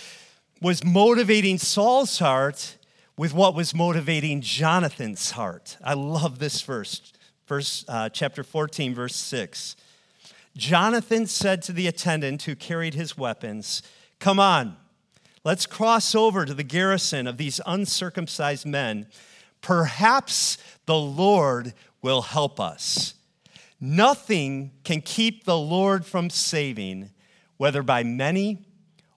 was 0.62 0.84
motivating 0.84 1.58
Saul's 1.58 2.20
heart 2.20 2.78
with 3.18 3.34
what 3.34 3.56
was 3.56 3.76
motivating 3.76 4.42
Jonathan's 4.42 5.32
heart. 5.32 5.78
I 5.84 5.94
love 5.94 6.40
this 6.40 6.62
verse, 6.62 7.14
verse 7.48 7.86
uh, 7.88 8.10
chapter 8.10 8.44
14, 8.44 8.96
verse 8.96 9.16
6. 9.16 9.76
Jonathan 10.56 11.26
said 11.26 11.62
to 11.64 11.72
the 11.72 11.88
attendant 11.88 12.44
who 12.44 12.56
carried 12.56 12.94
his 12.94 13.18
weapons, 13.18 13.82
Come 14.20 14.40
on, 14.40 14.78
let's 15.44 15.66
cross 15.66 16.16
over 16.16 16.46
to 16.46 16.54
the 16.54 16.64
garrison 16.64 17.28
of 17.28 17.38
these 17.38 17.60
uncircumcised 17.66 18.66
men 18.66 19.08
Perhaps 19.64 20.58
the 20.86 21.00
Lord 21.00 21.74
will 22.04 22.22
help 22.22 22.60
us. 22.60 23.16
Nothing 23.80 24.72
can 24.84 25.02
keep 25.02 25.46
the 25.46 25.58
Lord 25.58 26.06
from 26.06 26.30
saving, 26.30 27.10
whether 27.58 27.82
by 27.82 28.04
many 28.04 28.66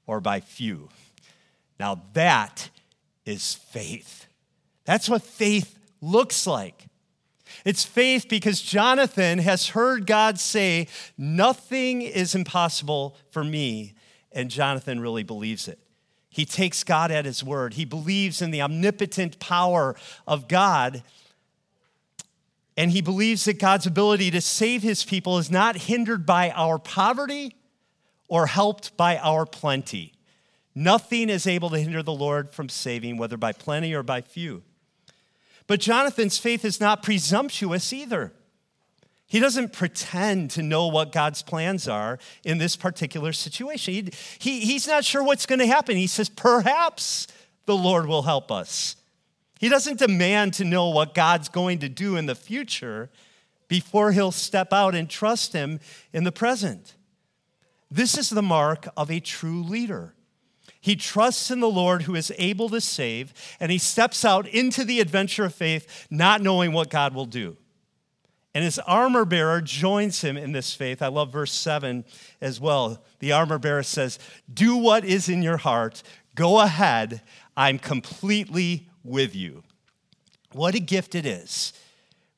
or 0.06 0.20
by 0.20 0.40
few. 0.40 0.88
Now, 1.78 2.02
that 2.14 2.70
is 3.26 3.54
faith. 3.54 4.26
That's 4.84 5.08
what 5.08 5.22
faith 5.22 5.78
looks 6.00 6.46
like. 6.46 6.86
It's 7.64 7.84
faith 7.84 8.28
because 8.28 8.60
Jonathan 8.60 9.38
has 9.38 9.68
heard 9.68 10.06
God 10.06 10.38
say, 10.38 10.88
Nothing 11.18 12.02
is 12.02 12.34
impossible 12.34 13.16
for 13.30 13.44
me. 13.44 13.94
And 14.32 14.50
Jonathan 14.50 15.00
really 15.00 15.22
believes 15.22 15.68
it. 15.68 15.78
He 16.28 16.44
takes 16.44 16.84
God 16.84 17.10
at 17.10 17.24
his 17.24 17.42
word. 17.42 17.74
He 17.74 17.84
believes 17.84 18.42
in 18.42 18.50
the 18.50 18.60
omnipotent 18.60 19.38
power 19.38 19.96
of 20.26 20.48
God. 20.48 21.02
And 22.76 22.90
he 22.90 23.00
believes 23.00 23.46
that 23.46 23.58
God's 23.58 23.86
ability 23.86 24.30
to 24.32 24.42
save 24.42 24.82
his 24.82 25.02
people 25.02 25.38
is 25.38 25.50
not 25.50 25.76
hindered 25.76 26.26
by 26.26 26.50
our 26.50 26.78
poverty 26.78 27.56
or 28.28 28.46
helped 28.46 28.96
by 28.98 29.16
our 29.16 29.46
plenty. 29.46 30.12
Nothing 30.78 31.30
is 31.30 31.46
able 31.46 31.70
to 31.70 31.78
hinder 31.78 32.02
the 32.02 32.12
Lord 32.12 32.52
from 32.52 32.68
saving, 32.68 33.16
whether 33.16 33.38
by 33.38 33.52
plenty 33.52 33.94
or 33.94 34.02
by 34.02 34.20
few. 34.20 34.62
But 35.66 35.80
Jonathan's 35.80 36.36
faith 36.36 36.66
is 36.66 36.80
not 36.80 37.02
presumptuous 37.02 37.94
either. 37.94 38.34
He 39.26 39.40
doesn't 39.40 39.72
pretend 39.72 40.50
to 40.50 40.62
know 40.62 40.86
what 40.86 41.12
God's 41.12 41.42
plans 41.42 41.88
are 41.88 42.18
in 42.44 42.58
this 42.58 42.76
particular 42.76 43.32
situation. 43.32 43.94
He, 43.94 44.12
he, 44.38 44.60
he's 44.60 44.86
not 44.86 45.02
sure 45.02 45.22
what's 45.22 45.46
going 45.46 45.58
to 45.60 45.66
happen. 45.66 45.96
He 45.96 46.06
says, 46.06 46.28
perhaps 46.28 47.26
the 47.64 47.74
Lord 47.74 48.06
will 48.06 48.22
help 48.22 48.52
us. 48.52 48.96
He 49.58 49.70
doesn't 49.70 49.98
demand 49.98 50.52
to 50.54 50.64
know 50.64 50.90
what 50.90 51.14
God's 51.14 51.48
going 51.48 51.78
to 51.78 51.88
do 51.88 52.16
in 52.16 52.26
the 52.26 52.34
future 52.34 53.08
before 53.66 54.12
he'll 54.12 54.30
step 54.30 54.74
out 54.74 54.94
and 54.94 55.08
trust 55.08 55.54
him 55.54 55.80
in 56.12 56.24
the 56.24 56.30
present. 56.30 56.94
This 57.90 58.18
is 58.18 58.28
the 58.28 58.42
mark 58.42 58.86
of 58.94 59.10
a 59.10 59.20
true 59.20 59.62
leader. 59.62 60.12
He 60.80 60.96
trusts 60.96 61.50
in 61.50 61.60
the 61.60 61.68
Lord 61.68 62.02
who 62.02 62.14
is 62.14 62.32
able 62.38 62.68
to 62.70 62.80
save, 62.80 63.32
and 63.58 63.72
he 63.72 63.78
steps 63.78 64.24
out 64.24 64.46
into 64.46 64.84
the 64.84 65.00
adventure 65.00 65.44
of 65.44 65.54
faith, 65.54 66.06
not 66.10 66.42
knowing 66.42 66.72
what 66.72 66.90
God 66.90 67.14
will 67.14 67.26
do. 67.26 67.56
And 68.54 68.64
his 68.64 68.78
armor 68.78 69.24
bearer 69.24 69.60
joins 69.60 70.22
him 70.22 70.36
in 70.36 70.52
this 70.52 70.72
faith. 70.72 71.02
I 71.02 71.08
love 71.08 71.32
verse 71.32 71.52
7 71.52 72.04
as 72.40 72.58
well. 72.58 73.04
The 73.18 73.32
armor 73.32 73.58
bearer 73.58 73.82
says, 73.82 74.18
Do 74.52 74.76
what 74.76 75.04
is 75.04 75.28
in 75.28 75.42
your 75.42 75.58
heart, 75.58 76.02
go 76.34 76.60
ahead, 76.60 77.20
I'm 77.56 77.78
completely 77.78 78.88
with 79.04 79.36
you. 79.36 79.62
What 80.52 80.74
a 80.74 80.80
gift 80.80 81.14
it 81.14 81.26
is 81.26 81.72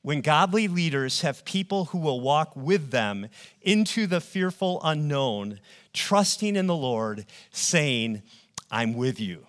when 0.01 0.21
godly 0.21 0.67
leaders 0.67 1.21
have 1.21 1.45
people 1.45 1.85
who 1.85 1.97
will 1.97 2.21
walk 2.21 2.55
with 2.55 2.91
them 2.91 3.27
into 3.61 4.07
the 4.07 4.21
fearful 4.21 4.79
unknown, 4.83 5.59
trusting 5.93 6.55
in 6.55 6.67
the 6.67 6.75
Lord, 6.75 7.25
saying, 7.51 8.21
I'm 8.71 8.93
with 8.93 9.19
you. 9.19 9.45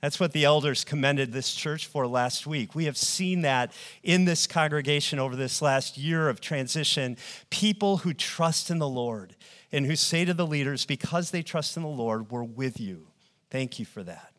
That's 0.00 0.18
what 0.18 0.32
the 0.32 0.44
elders 0.44 0.82
commended 0.82 1.32
this 1.32 1.54
church 1.54 1.86
for 1.86 2.08
last 2.08 2.44
week. 2.44 2.74
We 2.74 2.86
have 2.86 2.96
seen 2.96 3.42
that 3.42 3.72
in 4.02 4.24
this 4.24 4.48
congregation 4.48 5.20
over 5.20 5.36
this 5.36 5.62
last 5.62 5.96
year 5.96 6.28
of 6.28 6.40
transition. 6.40 7.16
People 7.50 7.98
who 7.98 8.12
trust 8.12 8.68
in 8.68 8.78
the 8.78 8.88
Lord 8.88 9.36
and 9.70 9.86
who 9.86 9.94
say 9.94 10.24
to 10.24 10.34
the 10.34 10.46
leaders, 10.46 10.84
because 10.84 11.30
they 11.30 11.42
trust 11.42 11.76
in 11.76 11.84
the 11.84 11.88
Lord, 11.88 12.32
we're 12.32 12.42
with 12.42 12.80
you. 12.80 13.06
Thank 13.48 13.78
you 13.78 13.84
for 13.84 14.02
that. 14.02 14.32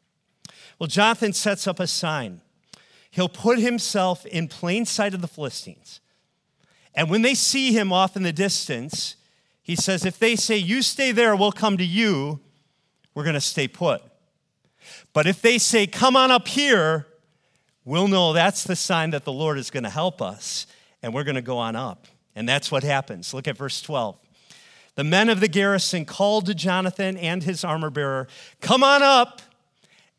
Well, 0.80 0.88
Jonathan 0.88 1.32
sets 1.32 1.66
up 1.66 1.80
a 1.80 1.88
sign. 1.88 2.42
He'll 3.10 3.30
put 3.30 3.58
himself 3.58 4.26
in 4.26 4.50
plain 4.50 4.86
sight 4.86 5.14
of 5.14 5.22
the 5.22 5.28
Philistines. 5.30 6.02
And 6.94 7.10
when 7.10 7.22
they 7.22 7.36
see 7.36 7.72
him 7.72 7.94
off 7.94 8.18
in 8.18 8.24
the 8.24 8.34
distance, 8.34 9.16
he 9.64 9.76
says, 9.76 10.06
If 10.06 10.20
they 10.20 10.36
say, 10.36 10.58
You 10.58 10.82
stay 10.82 11.12
there, 11.12 11.36
we'll 11.36 11.52
come 11.52 11.78
to 11.78 11.86
you, 11.86 12.40
we're 13.16 13.24
going 13.24 13.34
to 13.34 13.42
stay 13.42 13.68
put. 13.68 14.04
But 15.14 15.26
if 15.26 15.42
they 15.42 15.58
say, 15.58 15.88
Come 15.88 16.16
on 16.16 16.30
up 16.30 16.48
here, 16.48 17.08
we'll 17.86 18.10
know 18.10 18.34
that's 18.34 18.64
the 18.64 18.76
sign 18.76 19.12
that 19.12 19.24
the 19.24 19.32
Lord 19.34 19.58
is 19.58 19.72
going 19.72 19.84
to 19.84 19.90
help 19.90 20.22
us, 20.22 20.68
and 21.02 21.14
we're 21.14 21.24
going 21.24 21.36
to 21.36 21.42
go 21.42 21.58
on 21.58 21.76
up. 21.76 22.06
And 22.36 22.48
that's 22.48 22.72
what 22.72 22.84
happens. 22.84 23.34
Look 23.34 23.48
at 23.48 23.58
verse 23.58 23.82
12. 23.82 24.18
The 24.96 25.04
men 25.04 25.30
of 25.30 25.40
the 25.40 25.48
garrison 25.48 26.06
called 26.06 26.46
to 26.48 26.54
Jonathan 26.54 27.18
and 27.18 27.42
his 27.42 27.64
armor 27.64 27.90
bearer, 27.90 28.28
Come 28.62 28.84
on 28.84 29.02
up, 29.02 29.42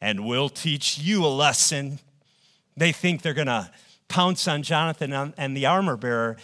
and 0.01 0.27
we'll 0.27 0.49
teach 0.49 0.99
you 0.99 1.25
a 1.25 1.29
lesson. 1.29 2.01
They 2.77 2.93
think 2.93 3.23
they're 3.23 3.35
going 3.35 3.47
to 3.47 3.71
pounce 4.09 4.49
on 4.49 4.63
Jonathan 4.63 5.13
and 5.37 5.57
the 5.57 5.67
armor 5.67 5.97
bearer. 5.97 6.37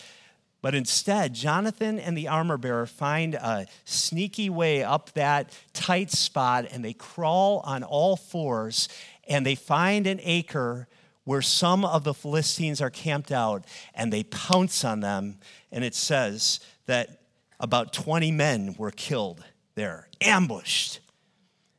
But 0.62 0.75
instead, 0.75 1.35
Jonathan 1.35 1.99
and 1.99 2.17
the 2.17 2.29
armor 2.29 2.59
bearer 2.59 2.87
find 2.87 3.35
a 3.35 3.67
sneaky 3.85 4.50
way 4.50 4.83
up 4.83 5.12
that 5.12 5.57
tight 5.73 6.11
spot 6.11 6.67
and 6.71 6.85
they 6.85 6.93
crawl 6.93 7.61
on 7.64 7.83
all 7.83 8.17
fours 8.17 8.88
and 9.26 9.47
they 9.47 9.55
find 9.55 10.07
an 10.07 10.21
acre 10.23 10.87
where 11.25 11.43
some 11.43 11.85
of 11.85 12.05
the 12.05 12.12
Philistines 12.12 12.81
are 12.81 12.90
camped 12.90 13.33
out 13.33 13.64
and 13.95 14.12
they 14.12 14.25
pounce 14.25 14.85
on 14.85 15.00
them. 15.00 15.38
And 15.73 15.85
it 15.85 15.95
says 15.95 16.61
that 16.87 17.23
about 17.59 17.93
20 17.93 18.31
men 18.33 18.75
were 18.76 18.90
killed 18.90 19.45
there, 19.76 20.09
ambushed. 20.21 21.00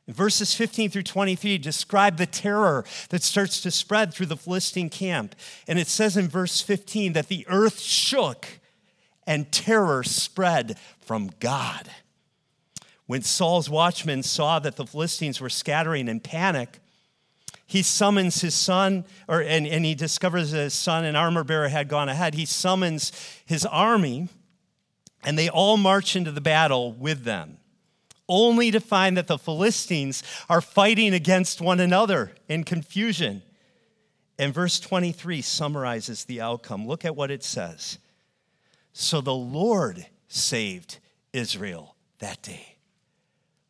verses 0.08 0.54
15 0.54 0.90
through 0.90 1.02
23 1.04 1.58
describe 1.58 2.16
the 2.16 2.26
terror 2.26 2.84
that 3.10 3.22
starts 3.22 3.60
to 3.60 3.70
spread 3.70 4.12
through 4.12 4.26
the 4.26 4.36
Philistine 4.36 4.90
camp. 4.90 5.36
And 5.68 5.78
it 5.78 5.86
says 5.86 6.16
in 6.16 6.28
verse 6.28 6.60
15 6.60 7.12
that 7.12 7.28
the 7.28 7.46
earth 7.48 7.78
shook 7.78 8.46
and 9.26 9.50
terror 9.52 10.02
spread 10.02 10.78
from 11.00 11.30
God. 11.40 11.90
When 13.06 13.22
Saul's 13.22 13.68
watchmen 13.68 14.22
saw 14.22 14.58
that 14.60 14.76
the 14.76 14.86
Philistines 14.86 15.40
were 15.40 15.50
scattering 15.50 16.08
in 16.08 16.20
panic, 16.20 16.78
he 17.66 17.82
summons 17.82 18.40
his 18.42 18.54
son, 18.54 19.04
or, 19.28 19.40
and, 19.40 19.66
and 19.66 19.84
he 19.84 19.94
discovers 19.94 20.50
that 20.50 20.58
his 20.58 20.74
son 20.74 21.04
and 21.04 21.16
armor 21.16 21.42
bearer 21.42 21.68
had 21.68 21.88
gone 21.88 22.08
ahead. 22.08 22.34
He 22.34 22.44
summons 22.44 23.12
his 23.46 23.64
army, 23.64 24.28
and 25.24 25.38
they 25.38 25.48
all 25.48 25.76
march 25.76 26.14
into 26.14 26.30
the 26.30 26.40
battle 26.40 26.92
with 26.92 27.24
them, 27.24 27.56
only 28.28 28.70
to 28.70 28.80
find 28.80 29.16
that 29.16 29.26
the 29.26 29.38
Philistines 29.38 30.22
are 30.48 30.60
fighting 30.60 31.14
against 31.14 31.60
one 31.60 31.80
another 31.80 32.32
in 32.48 32.64
confusion. 32.64 33.42
And 34.38 34.52
verse 34.52 34.78
23 34.80 35.40
summarizes 35.40 36.24
the 36.24 36.40
outcome. 36.40 36.86
Look 36.86 37.04
at 37.04 37.16
what 37.16 37.30
it 37.30 37.42
says. 37.42 37.98
So 38.92 39.20
the 39.20 39.34
Lord 39.34 40.06
saved 40.28 40.98
Israel 41.32 41.96
that 42.18 42.42
day. 42.42 42.76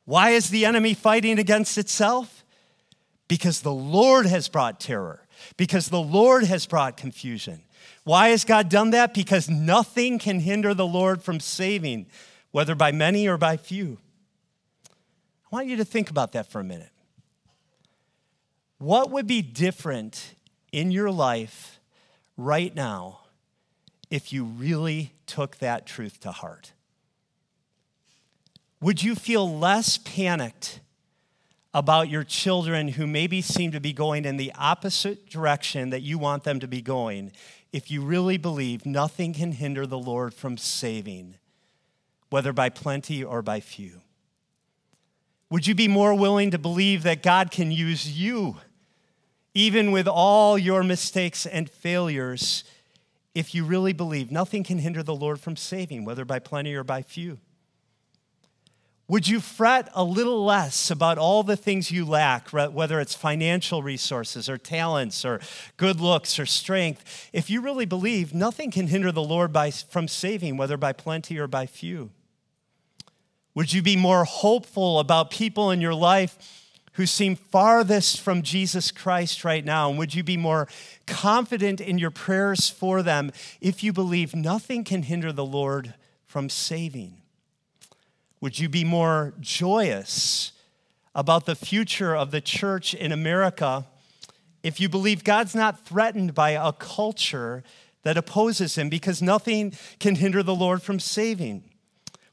Why 0.04 0.30
is 0.30 0.50
the 0.50 0.64
enemy 0.64 0.94
fighting 0.94 1.38
against 1.38 1.78
itself? 1.78 2.44
Because 3.28 3.60
the 3.60 3.72
Lord 3.72 4.26
has 4.26 4.48
brought 4.48 4.80
terror, 4.80 5.26
because 5.56 5.88
the 5.88 6.00
Lord 6.00 6.44
has 6.44 6.66
brought 6.66 6.96
confusion. 6.96 7.62
Why 8.04 8.28
has 8.30 8.44
God 8.44 8.68
done 8.68 8.90
that? 8.90 9.14
Because 9.14 9.48
nothing 9.48 10.18
can 10.18 10.40
hinder 10.40 10.74
the 10.74 10.86
Lord 10.86 11.22
from 11.22 11.40
saving, 11.40 12.06
whether 12.50 12.74
by 12.74 12.92
many 12.92 13.28
or 13.28 13.38
by 13.38 13.56
few. 13.56 13.98
I 14.86 15.56
want 15.56 15.68
you 15.68 15.76
to 15.76 15.84
think 15.84 16.10
about 16.10 16.32
that 16.32 16.50
for 16.50 16.60
a 16.60 16.64
minute. 16.64 16.90
What 18.78 19.10
would 19.10 19.28
be 19.28 19.40
different 19.40 20.34
in 20.72 20.90
your 20.90 21.10
life 21.10 21.78
right 22.36 22.74
now 22.74 23.21
if 24.12 24.30
you 24.30 24.44
really 24.44 25.14
took 25.26 25.56
that 25.56 25.86
truth 25.86 26.20
to 26.20 26.30
heart? 26.30 26.74
Would 28.78 29.02
you 29.02 29.14
feel 29.14 29.58
less 29.58 29.96
panicked 29.96 30.80
about 31.72 32.10
your 32.10 32.22
children 32.22 32.88
who 32.88 33.06
maybe 33.06 33.40
seem 33.40 33.72
to 33.72 33.80
be 33.80 33.94
going 33.94 34.26
in 34.26 34.36
the 34.36 34.52
opposite 34.58 35.30
direction 35.30 35.88
that 35.88 36.02
you 36.02 36.18
want 36.18 36.44
them 36.44 36.60
to 36.60 36.68
be 36.68 36.82
going 36.82 37.32
if 37.72 37.90
you 37.90 38.02
really 38.02 38.36
believe 38.36 38.84
nothing 38.84 39.32
can 39.32 39.52
hinder 39.52 39.86
the 39.86 39.98
Lord 39.98 40.34
from 40.34 40.58
saving, 40.58 41.36
whether 42.28 42.52
by 42.52 42.68
plenty 42.68 43.24
or 43.24 43.40
by 43.40 43.60
few? 43.60 44.02
Would 45.48 45.66
you 45.66 45.74
be 45.74 45.88
more 45.88 46.14
willing 46.14 46.50
to 46.50 46.58
believe 46.58 47.02
that 47.04 47.22
God 47.22 47.50
can 47.50 47.70
use 47.70 48.10
you, 48.10 48.58
even 49.54 49.90
with 49.90 50.06
all 50.06 50.58
your 50.58 50.82
mistakes 50.82 51.46
and 51.46 51.70
failures, 51.70 52.64
if 53.34 53.54
you 53.54 53.64
really 53.64 53.92
believe 53.92 54.30
nothing 54.30 54.62
can 54.62 54.78
hinder 54.78 55.02
the 55.02 55.14
Lord 55.14 55.40
from 55.40 55.56
saving, 55.56 56.04
whether 56.04 56.24
by 56.24 56.38
plenty 56.38 56.74
or 56.74 56.84
by 56.84 57.02
few? 57.02 57.38
Would 59.08 59.28
you 59.28 59.40
fret 59.40 59.90
a 59.94 60.04
little 60.04 60.44
less 60.44 60.90
about 60.90 61.18
all 61.18 61.42
the 61.42 61.56
things 61.56 61.90
you 61.90 62.06
lack, 62.06 62.48
whether 62.50 62.98
it's 62.98 63.14
financial 63.14 63.82
resources 63.82 64.48
or 64.48 64.56
talents 64.56 65.24
or 65.24 65.40
good 65.76 66.00
looks 66.00 66.38
or 66.38 66.46
strength, 66.46 67.28
if 67.32 67.50
you 67.50 67.60
really 67.60 67.84
believe 67.84 68.32
nothing 68.32 68.70
can 68.70 68.86
hinder 68.86 69.12
the 69.12 69.22
Lord 69.22 69.52
by, 69.52 69.70
from 69.70 70.08
saving, 70.08 70.56
whether 70.56 70.76
by 70.76 70.92
plenty 70.92 71.36
or 71.38 71.46
by 71.46 71.66
few? 71.66 72.10
Would 73.54 73.72
you 73.72 73.82
be 73.82 73.96
more 73.96 74.24
hopeful 74.24 74.98
about 74.98 75.30
people 75.30 75.70
in 75.70 75.80
your 75.80 75.94
life 75.94 76.61
who 76.92 77.06
seem 77.06 77.36
farthest 77.36 78.20
from 78.20 78.42
Jesus 78.42 78.90
Christ 78.90 79.44
right 79.44 79.64
now? 79.64 79.88
And 79.88 79.98
would 79.98 80.14
you 80.14 80.22
be 80.22 80.36
more 80.36 80.68
confident 81.06 81.80
in 81.80 81.98
your 81.98 82.10
prayers 82.10 82.68
for 82.68 83.02
them 83.02 83.32
if 83.60 83.82
you 83.82 83.92
believe 83.92 84.34
nothing 84.34 84.84
can 84.84 85.02
hinder 85.02 85.32
the 85.32 85.44
Lord 85.44 85.94
from 86.26 86.48
saving? 86.48 87.18
Would 88.40 88.58
you 88.58 88.68
be 88.68 88.84
more 88.84 89.34
joyous 89.40 90.52
about 91.14 91.46
the 91.46 91.54
future 91.54 92.16
of 92.16 92.30
the 92.30 92.40
church 92.40 92.94
in 92.94 93.12
America 93.12 93.86
if 94.62 94.80
you 94.80 94.88
believe 94.88 95.24
God's 95.24 95.54
not 95.54 95.84
threatened 95.84 96.34
by 96.34 96.50
a 96.50 96.72
culture 96.72 97.62
that 98.02 98.16
opposes 98.16 98.76
him 98.76 98.88
because 98.88 99.22
nothing 99.22 99.72
can 99.98 100.16
hinder 100.16 100.42
the 100.42 100.54
Lord 100.54 100.82
from 100.82 100.98
saving? 100.98 101.64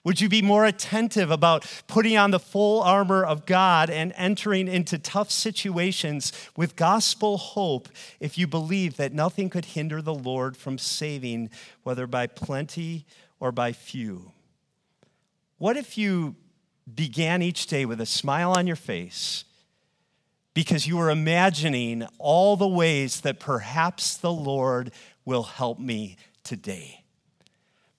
Would 0.04 0.22
you 0.22 0.30
be 0.30 0.42
more 0.42 0.66
attentive 0.66 1.30
about 1.30 1.66
putting 1.88 2.18
on 2.18 2.32
the 2.32 2.40
full 2.40 2.82
armor 2.82 3.24
of 3.24 3.46
God 3.46 3.90
and 3.90 4.14
entering 4.16 4.68
into 4.68 4.98
tough 4.98 5.30
situations 5.30 6.32
with 6.56 6.78
gospel 6.78 7.38
hope 7.38 7.90
if 8.20 8.38
you 8.38 8.48
believe 8.48 8.96
that 8.96 9.14
nothing 9.14 9.50
could 9.50 9.66
hinder 9.66 10.02
the 10.02 10.14
Lord 10.14 10.56
from 10.56 10.78
saving, 10.78 11.50
whether 11.84 12.08
by 12.08 12.28
plenty 12.28 13.06
or 13.42 13.52
by 13.52 13.74
few? 13.74 14.32
What 15.58 15.76
if 15.76 15.98
you 15.98 16.36
began 16.94 17.42
each 17.42 17.68
day 17.68 17.86
with 17.86 18.00
a 18.00 18.06
smile 18.06 18.54
on 18.54 18.68
your 18.68 18.78
face 18.78 19.44
because 20.54 20.88
you 20.88 20.96
were 20.96 21.10
imagining 21.10 22.08
all 22.18 22.56
the 22.56 22.68
ways 22.68 23.22
that 23.22 23.40
perhaps 23.40 24.16
the 24.16 24.32
Lord 24.32 24.92
will 25.26 25.44
help 25.44 25.78
me 25.78 26.16
today? 26.46 27.04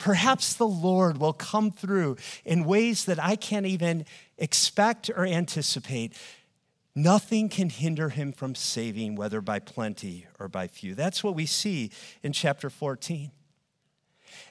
Perhaps 0.01 0.55
the 0.55 0.67
Lord 0.67 1.19
will 1.19 1.35
come 1.35 1.71
through 1.71 2.17
in 2.45 2.65
ways 2.65 3.05
that 3.05 3.23
I 3.23 3.37
can't 3.37 3.67
even 3.67 4.07
expect 4.39 5.11
or 5.15 5.25
anticipate. 5.25 6.15
Nothing 6.97 7.49
can 7.49 7.69
hinder 7.69 8.09
him 8.09 8.33
from 8.33 8.55
saving, 8.57 9.15
whether 9.15 9.41
by 9.41 9.61
plenty 9.61 10.27
or 10.41 10.49
by 10.49 10.67
few. 10.67 10.95
That's 10.97 11.23
what 11.23 11.37
we 11.37 11.47
see 11.47 11.93
in 12.23 12.33
chapter 12.33 12.71
14. 12.71 13.31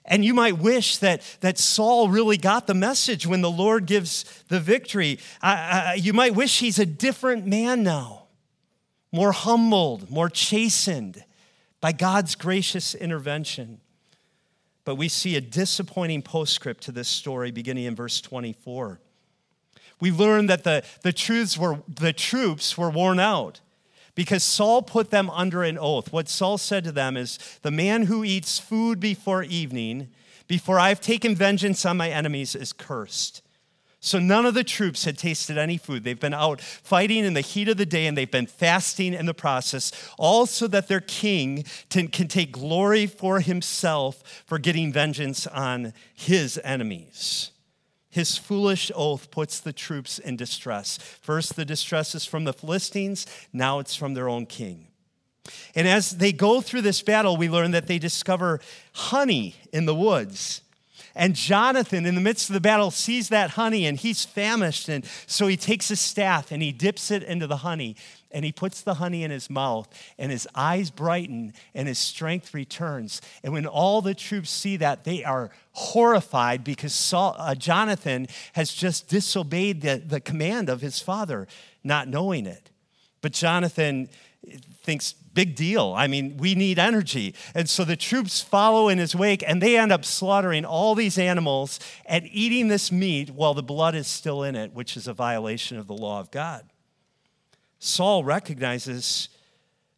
And 0.05 0.23
you 0.23 0.33
might 0.33 0.59
wish 0.59 0.97
that, 0.97 1.21
that 1.41 1.57
Saul 1.57 2.09
really 2.09 2.37
got 2.37 2.67
the 2.67 2.73
message 2.73 3.25
when 3.25 3.41
the 3.41 3.51
Lord 3.51 3.87
gives 3.87 4.43
the 4.49 4.59
victory. 4.59 5.19
You 5.97 6.13
might 6.13 6.35
wish 6.35 6.59
he's 6.59 6.79
a 6.79 6.85
different 6.85 7.47
man 7.47 7.81
now, 7.81 8.27
more 9.11 9.31
humbled, 9.31 10.11
more 10.11 10.29
chastened 10.29 11.23
by 11.81 11.91
God's 11.91 12.35
gracious 12.35 12.93
intervention. 12.93 13.81
But 14.85 14.95
we 14.95 15.07
see 15.07 15.35
a 15.35 15.41
disappointing 15.41 16.21
postscript 16.21 16.83
to 16.83 16.91
this 16.91 17.07
story 17.07 17.51
beginning 17.51 17.85
in 17.85 17.95
verse 17.95 18.21
24. 18.21 18.99
We 19.99 20.11
learn 20.11 20.47
that 20.47 20.63
the, 20.63 20.83
the, 21.03 21.11
truths 21.13 21.57
were, 21.57 21.79
the 21.87 22.13
troops 22.13 22.77
were 22.77 22.89
worn 22.89 23.19
out 23.19 23.59
because 24.15 24.43
Saul 24.43 24.81
put 24.81 25.11
them 25.11 25.29
under 25.29 25.63
an 25.63 25.77
oath. 25.77 26.11
What 26.11 26.29
Saul 26.29 26.57
said 26.57 26.83
to 26.85 26.91
them 26.91 27.17
is 27.17 27.37
The 27.61 27.71
man 27.71 28.03
who 28.03 28.23
eats 28.23 28.59
food 28.59 28.99
before 28.99 29.43
evening, 29.43 30.09
before 30.47 30.79
I've 30.79 31.01
taken 31.01 31.35
vengeance 31.35 31.85
on 31.85 31.97
my 31.97 32.09
enemies, 32.09 32.55
is 32.55 32.73
cursed. 32.73 33.41
So 34.01 34.17
none 34.17 34.45
of 34.45 34.53
the 34.53 34.63
troops 34.63 35.03
had 35.03 35.17
tasted 35.17 35.57
any 35.57 35.77
food. 35.77 36.03
They've 36.03 36.19
been 36.19 36.33
out 36.33 36.61
fighting 36.61 37.25
in 37.25 37.33
the 37.33 37.41
heat 37.41 37.67
of 37.67 37.75
the 37.75 37.85
day 37.85 38.07
and 38.07 38.17
they've 38.17 38.31
been 38.31 38.47
fasting 38.47 39.13
in 39.13 39.25
the 39.25 39.33
process, 39.33 39.91
all 40.17 40.45
so 40.45 40.67
that 40.67 40.87
their 40.87 41.01
king 41.01 41.65
can, 41.89 42.07
take 42.07 42.53
glory 42.53 43.07
for 43.07 43.41
himself 43.41 44.43
for 44.45 44.57
getting 44.57 44.93
vengeance 44.93 45.47
on 45.47 45.93
his 46.13 46.59
enemies. 46.63 47.51
His 48.09 48.37
foolish 48.37 48.89
oath 48.95 49.31
puts 49.31 49.59
the 49.59 49.73
troops 49.73 50.17
in 50.17 50.37
distress. 50.37 50.97
First, 50.97 51.55
the 51.55 51.65
distress 51.65 52.15
is 52.15 52.25
from 52.25 52.45
the 52.45 52.53
Philistines, 52.53 53.27
now 53.51 53.79
it's 53.79 53.95
from 53.95 54.13
their 54.13 54.29
own 54.29 54.45
king. 54.45 54.87
And 55.75 55.87
as 55.87 56.11
they 56.11 56.31
go 56.31 56.61
through 56.61 56.81
this 56.81 57.01
battle, 57.01 57.35
we 57.35 57.49
learn 57.49 57.71
that 57.71 57.87
they 57.87 57.99
discover 57.99 58.61
honey 58.93 59.55
in 59.73 59.85
the 59.85 59.95
woods. 59.95 60.61
And 61.19 61.35
Jonathan, 61.35 62.05
in 62.05 62.15
the 62.15 62.21
midst 62.21 62.49
of 62.49 62.53
the 62.53 62.61
battle, 62.61 62.91
sees 62.91 63.27
that 63.27 63.49
honey 63.51 63.85
and 63.85 63.97
he's 63.97 64.23
famished. 64.23 64.87
And 64.87 65.03
so 65.27 65.47
he 65.47 65.57
takes 65.57 65.91
a 65.91 65.97
staff 65.97 66.49
and 66.49 66.63
he 66.63 66.71
dips 66.71 67.11
it 67.11 67.23
into 67.23 67.45
the 67.45 67.57
honey 67.57 67.97
and 68.31 68.45
he 68.45 68.53
puts 68.53 68.81
the 68.81 68.93
honey 68.93 69.25
in 69.25 69.29
his 69.29 69.49
mouth 69.49 69.89
and 70.17 70.31
his 70.31 70.47
eyes 70.55 70.89
brighten 70.89 71.53
and 71.75 71.89
his 71.89 71.99
strength 71.99 72.53
returns. 72.53 73.21
And 73.43 73.51
when 73.51 73.65
all 73.65 74.01
the 74.01 74.13
troops 74.13 74.49
see 74.49 74.77
that, 74.77 75.03
they 75.03 75.25
are 75.25 75.51
horrified 75.73 76.63
because 76.63 76.95
Saul, 76.95 77.35
uh, 77.37 77.53
Jonathan 77.53 78.27
has 78.53 78.73
just 78.73 79.09
disobeyed 79.09 79.81
the, 79.81 79.97
the 79.97 80.21
command 80.21 80.69
of 80.69 80.79
his 80.79 81.01
father, 81.01 81.49
not 81.83 82.07
knowing 82.07 82.45
it. 82.45 82.69
But 83.19 83.33
Jonathan 83.33 84.07
thinks, 84.83 85.13
big 85.13 85.55
deal. 85.55 85.93
I 85.95 86.07
mean, 86.07 86.37
we 86.37 86.55
need 86.55 86.79
energy. 86.79 87.35
And 87.53 87.69
so 87.69 87.83
the 87.83 87.95
troops 87.95 88.41
follow 88.41 88.89
in 88.89 88.97
his 88.97 89.15
wake 89.15 89.43
and 89.45 89.61
they 89.61 89.77
end 89.77 89.91
up 89.91 90.05
slaughtering 90.05 90.65
all 90.65 90.95
these 90.95 91.17
animals 91.17 91.79
and 92.05 92.27
eating 92.31 92.67
this 92.67 92.91
meat 92.91 93.29
while 93.31 93.53
the 93.53 93.63
blood 93.63 93.95
is 93.95 94.07
still 94.07 94.43
in 94.43 94.55
it, 94.55 94.73
which 94.73 94.97
is 94.97 95.07
a 95.07 95.13
violation 95.13 95.77
of 95.77 95.87
the 95.87 95.93
law 95.93 96.19
of 96.19 96.31
God. 96.31 96.69
Saul 97.79 98.23
recognizes 98.23 99.29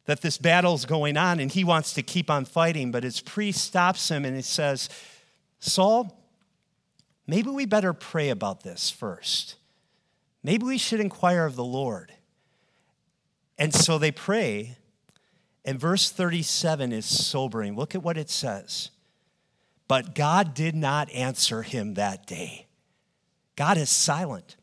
that 0.05 0.21
this 0.21 0.37
battle 0.37 0.73
is 0.73 0.85
going 0.85 1.17
on 1.17 1.39
and 1.39 1.51
he 1.51 1.63
wants 1.63 1.93
to 1.93 2.03
keep 2.03 2.29
on 2.29 2.45
fighting, 2.45 2.91
but 2.91 3.03
his 3.03 3.21
priest 3.21 3.63
stops 3.63 4.09
him 4.09 4.25
and 4.25 4.35
he 4.35 4.41
says, 4.41 4.89
Saul, 5.59 6.19
maybe 7.27 7.49
we 7.49 7.65
better 7.65 7.93
pray 7.93 8.29
about 8.29 8.63
this 8.63 8.89
first. 8.89 9.55
Maybe 10.43 10.65
we 10.65 10.77
should 10.77 10.99
inquire 10.99 11.45
of 11.45 11.55
the 11.55 11.63
Lord. 11.63 12.11
And 13.61 13.75
so 13.75 13.99
they 13.99 14.09
pray, 14.09 14.75
and 15.63 15.79
verse 15.79 16.09
37 16.09 16.91
is 16.91 17.05
sobering. 17.05 17.75
Look 17.75 17.93
at 17.93 18.01
what 18.01 18.17
it 18.17 18.31
says. 18.31 18.89
But 19.87 20.15
God 20.15 20.55
did 20.55 20.73
not 20.73 21.11
answer 21.11 21.61
him 21.61 21.93
that 21.93 22.25
day. 22.25 22.65
God 23.55 23.77
is 23.77 23.91
silent. 23.91 24.55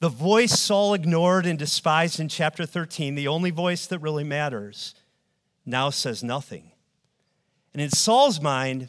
The 0.00 0.08
voice 0.08 0.58
Saul 0.58 0.92
ignored 0.92 1.46
and 1.46 1.56
despised 1.56 2.18
in 2.18 2.26
chapter 2.26 2.66
13, 2.66 3.14
the 3.14 3.28
only 3.28 3.52
voice 3.52 3.86
that 3.86 4.00
really 4.00 4.24
matters, 4.24 4.96
now 5.64 5.90
says 5.90 6.20
nothing. 6.20 6.72
And 7.72 7.80
in 7.80 7.90
Saul's 7.90 8.40
mind, 8.40 8.88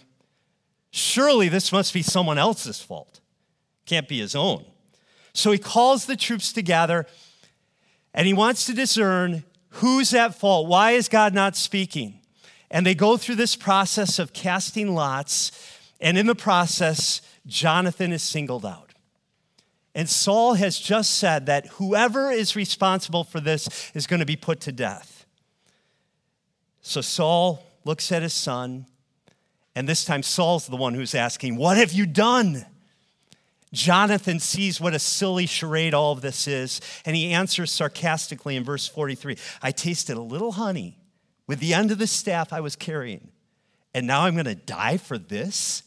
surely 0.90 1.48
this 1.48 1.72
must 1.72 1.94
be 1.94 2.02
someone 2.02 2.40
else's 2.40 2.82
fault. 2.82 3.20
Can't 3.86 4.08
be 4.08 4.18
his 4.18 4.34
own. 4.34 4.66
So 5.32 5.52
he 5.52 5.60
calls 5.60 6.08
the 6.08 6.18
troops 6.18 6.52
together 6.52 7.06
and 8.14 8.28
he 8.28 8.34
wants 8.34 8.66
to 8.66 8.74
discern 8.74 9.44
who's 9.76 10.14
at 10.14 10.36
fault. 10.36 10.68
Why 10.68 10.92
is 10.92 11.08
God 11.08 11.34
not 11.34 11.56
speaking? 11.56 12.20
And 12.70 12.86
they 12.86 12.96
go 12.96 13.18
through 13.18 13.36
this 13.36 13.56
process 13.56 14.20
of 14.20 14.34
casting 14.34 14.94
lots. 14.94 15.52
And 16.00 16.18
in 16.18 16.26
the 16.26 16.36
process, 16.36 17.22
Jonathan 17.46 18.12
is 18.12 18.24
singled 18.24 18.66
out. 18.66 18.94
And 19.94 20.10
Saul 20.10 20.54
has 20.54 20.80
just 20.80 21.18
said 21.18 21.46
that 21.48 21.68
whoever 21.68 22.32
is 22.32 22.56
responsible 22.56 23.24
for 23.24 23.40
this 23.40 23.92
is 23.94 24.08
going 24.08 24.22
to 24.22 24.26
be 24.26 24.38
put 24.38 24.62
to 24.62 24.72
death. 24.72 25.26
So 26.82 27.02
Saul 27.02 27.62
looks 27.84 28.12
at 28.12 28.22
his 28.22 28.34
son, 28.34 28.86
and 29.76 29.88
this 29.88 30.06
time 30.06 30.24
Saul's 30.24 30.68
the 30.68 30.78
one 30.78 30.94
who's 30.94 31.14
asking, 31.14 31.58
What 31.58 31.78
have 31.78 31.92
you 31.92 32.06
done? 32.06 32.66
Jonathan 33.74 34.40
sees 34.40 34.82
what 34.82 34.94
a 34.94 35.00
silly 35.00 35.46
charade 35.46 35.94
all 35.94 36.12
of 36.12 36.22
this 36.22 36.48
is, 36.48 36.82
and 37.06 37.16
he 37.16 37.32
answers 37.32 37.72
sarcastically 37.72 38.56
in 38.56 38.64
verse 38.64 38.88
43 38.88 39.38
I 39.62 39.72
tasted 39.72 40.18
a 40.18 40.22
little 40.22 40.54
honey 40.54 40.98
with 41.48 41.60
the 41.60 41.74
end 41.74 41.92
of 41.92 41.98
the 41.98 42.08
staff 42.08 42.52
I 42.52 42.60
was 42.60 42.76
carrying, 42.76 43.30
and 43.94 44.06
now 44.08 44.22
I'm 44.22 44.34
going 44.34 44.46
to 44.46 44.56
die 44.56 44.98
for 44.98 45.18
this? 45.18 45.84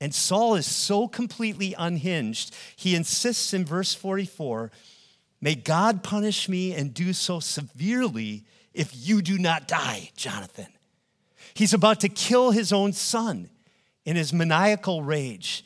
And 0.00 0.14
Saul 0.14 0.54
is 0.54 0.66
so 0.66 1.08
completely 1.08 1.74
unhinged, 1.78 2.54
he 2.76 2.94
insists 2.94 3.54
in 3.54 3.64
verse 3.64 3.94
44 3.94 4.70
May 5.40 5.54
God 5.54 6.02
punish 6.02 6.48
me 6.48 6.72
and 6.72 6.94
do 6.94 7.12
so 7.12 7.38
severely 7.38 8.44
if 8.72 8.90
you 8.94 9.20
do 9.20 9.36
not 9.36 9.68
die, 9.68 10.10
Jonathan. 10.16 10.68
He's 11.52 11.74
about 11.74 12.00
to 12.00 12.08
kill 12.08 12.50
his 12.50 12.72
own 12.72 12.94
son 12.94 13.50
in 14.06 14.16
his 14.16 14.32
maniacal 14.32 15.02
rage. 15.02 15.62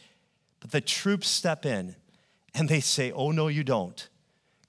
The 0.70 0.80
troops 0.80 1.28
step 1.28 1.64
in 1.64 1.96
and 2.54 2.68
they 2.68 2.80
say, 2.80 3.12
Oh, 3.12 3.30
no, 3.30 3.48
you 3.48 3.64
don't. 3.64 4.08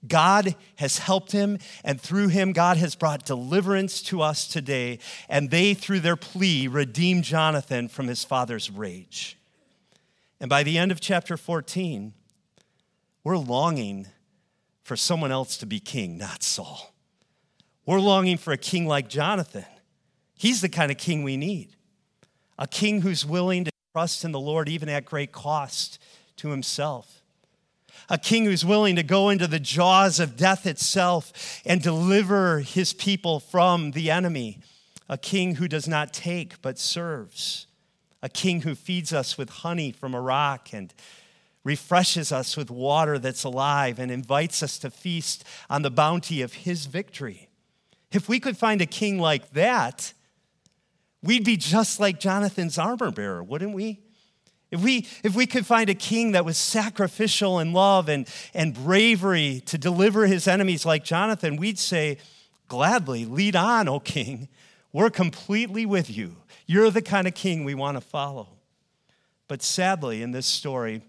God 0.06 0.54
has 0.76 0.98
helped 0.98 1.32
him, 1.32 1.58
and 1.84 2.00
through 2.00 2.28
him, 2.28 2.52
God 2.52 2.78
has 2.78 2.94
brought 2.94 3.26
deliverance 3.26 4.00
to 4.04 4.22
us 4.22 4.48
today. 4.48 4.98
And 5.28 5.50
they, 5.50 5.74
through 5.74 6.00
their 6.00 6.16
plea, 6.16 6.68
redeem 6.68 7.20
Jonathan 7.20 7.86
from 7.86 8.06
his 8.06 8.24
father's 8.24 8.70
rage. 8.70 9.38
And 10.40 10.48
by 10.48 10.62
the 10.62 10.78
end 10.78 10.90
of 10.90 11.00
chapter 11.00 11.36
14, 11.36 12.14
we're 13.24 13.36
longing 13.36 14.06
for 14.82 14.96
someone 14.96 15.30
else 15.30 15.58
to 15.58 15.66
be 15.66 15.80
king, 15.80 16.16
not 16.16 16.42
Saul. 16.42 16.94
We're 17.84 18.00
longing 18.00 18.38
for 18.38 18.52
a 18.52 18.56
king 18.56 18.86
like 18.86 19.08
Jonathan. 19.08 19.66
He's 20.34 20.62
the 20.62 20.70
kind 20.70 20.90
of 20.90 20.96
king 20.96 21.22
we 21.22 21.36
need 21.36 21.76
a 22.58 22.66
king 22.66 23.00
who's 23.00 23.24
willing 23.24 23.64
to 23.64 23.69
trust 23.92 24.24
in 24.24 24.30
the 24.30 24.38
Lord 24.38 24.68
even 24.68 24.88
at 24.88 25.04
great 25.04 25.32
cost 25.32 25.98
to 26.36 26.50
himself. 26.50 27.22
A 28.08 28.18
king 28.18 28.44
who's 28.44 28.64
willing 28.64 28.94
to 28.94 29.02
go 29.02 29.30
into 29.30 29.48
the 29.48 29.58
jaws 29.58 30.20
of 30.20 30.36
death 30.36 30.64
itself 30.64 31.60
and 31.66 31.82
deliver 31.82 32.60
his 32.60 32.92
people 32.92 33.40
from 33.40 33.90
the 33.90 34.08
enemy. 34.10 34.60
A 35.08 35.18
king 35.18 35.56
who 35.56 35.66
does 35.66 35.88
not 35.88 36.12
take 36.12 36.62
but 36.62 36.78
serves. 36.78 37.66
A 38.22 38.28
king 38.28 38.62
who 38.62 38.76
feeds 38.76 39.12
us 39.12 39.36
with 39.36 39.48
honey 39.48 39.90
from 39.90 40.14
a 40.14 40.20
rock 40.20 40.68
and 40.72 40.94
refreshes 41.64 42.30
us 42.30 42.56
with 42.56 42.70
water 42.70 43.18
that's 43.18 43.42
alive 43.42 43.98
and 43.98 44.10
invites 44.12 44.62
us 44.62 44.78
to 44.78 44.90
feast 44.90 45.42
on 45.68 45.82
the 45.82 45.90
bounty 45.90 46.42
of 46.42 46.52
his 46.52 46.86
victory. 46.86 47.48
If 48.12 48.28
we 48.28 48.38
could 48.38 48.56
find 48.56 48.80
a 48.80 48.86
king 48.86 49.18
like 49.18 49.50
that, 49.50 50.12
We'd 51.22 51.44
be 51.44 51.56
just 51.56 52.00
like 52.00 52.18
Jonathan's 52.18 52.78
armor 52.78 53.10
bearer, 53.10 53.42
wouldn't 53.42 53.74
we? 53.74 54.00
If 54.70 54.82
we, 54.82 55.08
if 55.24 55.34
we 55.34 55.46
could 55.46 55.66
find 55.66 55.90
a 55.90 55.94
king 55.94 56.32
that 56.32 56.44
was 56.44 56.56
sacrificial 56.56 57.58
in 57.58 57.72
love 57.72 58.08
and, 58.08 58.28
and 58.54 58.72
bravery 58.72 59.62
to 59.66 59.76
deliver 59.76 60.26
his 60.26 60.46
enemies 60.46 60.86
like 60.86 61.04
Jonathan, 61.04 61.56
we'd 61.56 61.78
say, 61.78 62.18
gladly, 62.68 63.24
lead 63.24 63.56
on, 63.56 63.88
O 63.88 63.98
king. 63.98 64.48
We're 64.92 65.10
completely 65.10 65.86
with 65.86 66.08
you. 66.08 66.36
You're 66.66 66.90
the 66.90 67.02
kind 67.02 67.26
of 67.26 67.34
king 67.34 67.64
we 67.64 67.74
want 67.74 67.96
to 67.96 68.00
follow. 68.00 68.48
But 69.48 69.62
sadly, 69.62 70.22
in 70.22 70.30
this 70.30 70.46
story, 70.46 71.02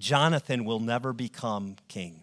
Jonathan 0.00 0.64
will 0.64 0.80
never 0.80 1.12
become 1.12 1.76
king 1.86 2.22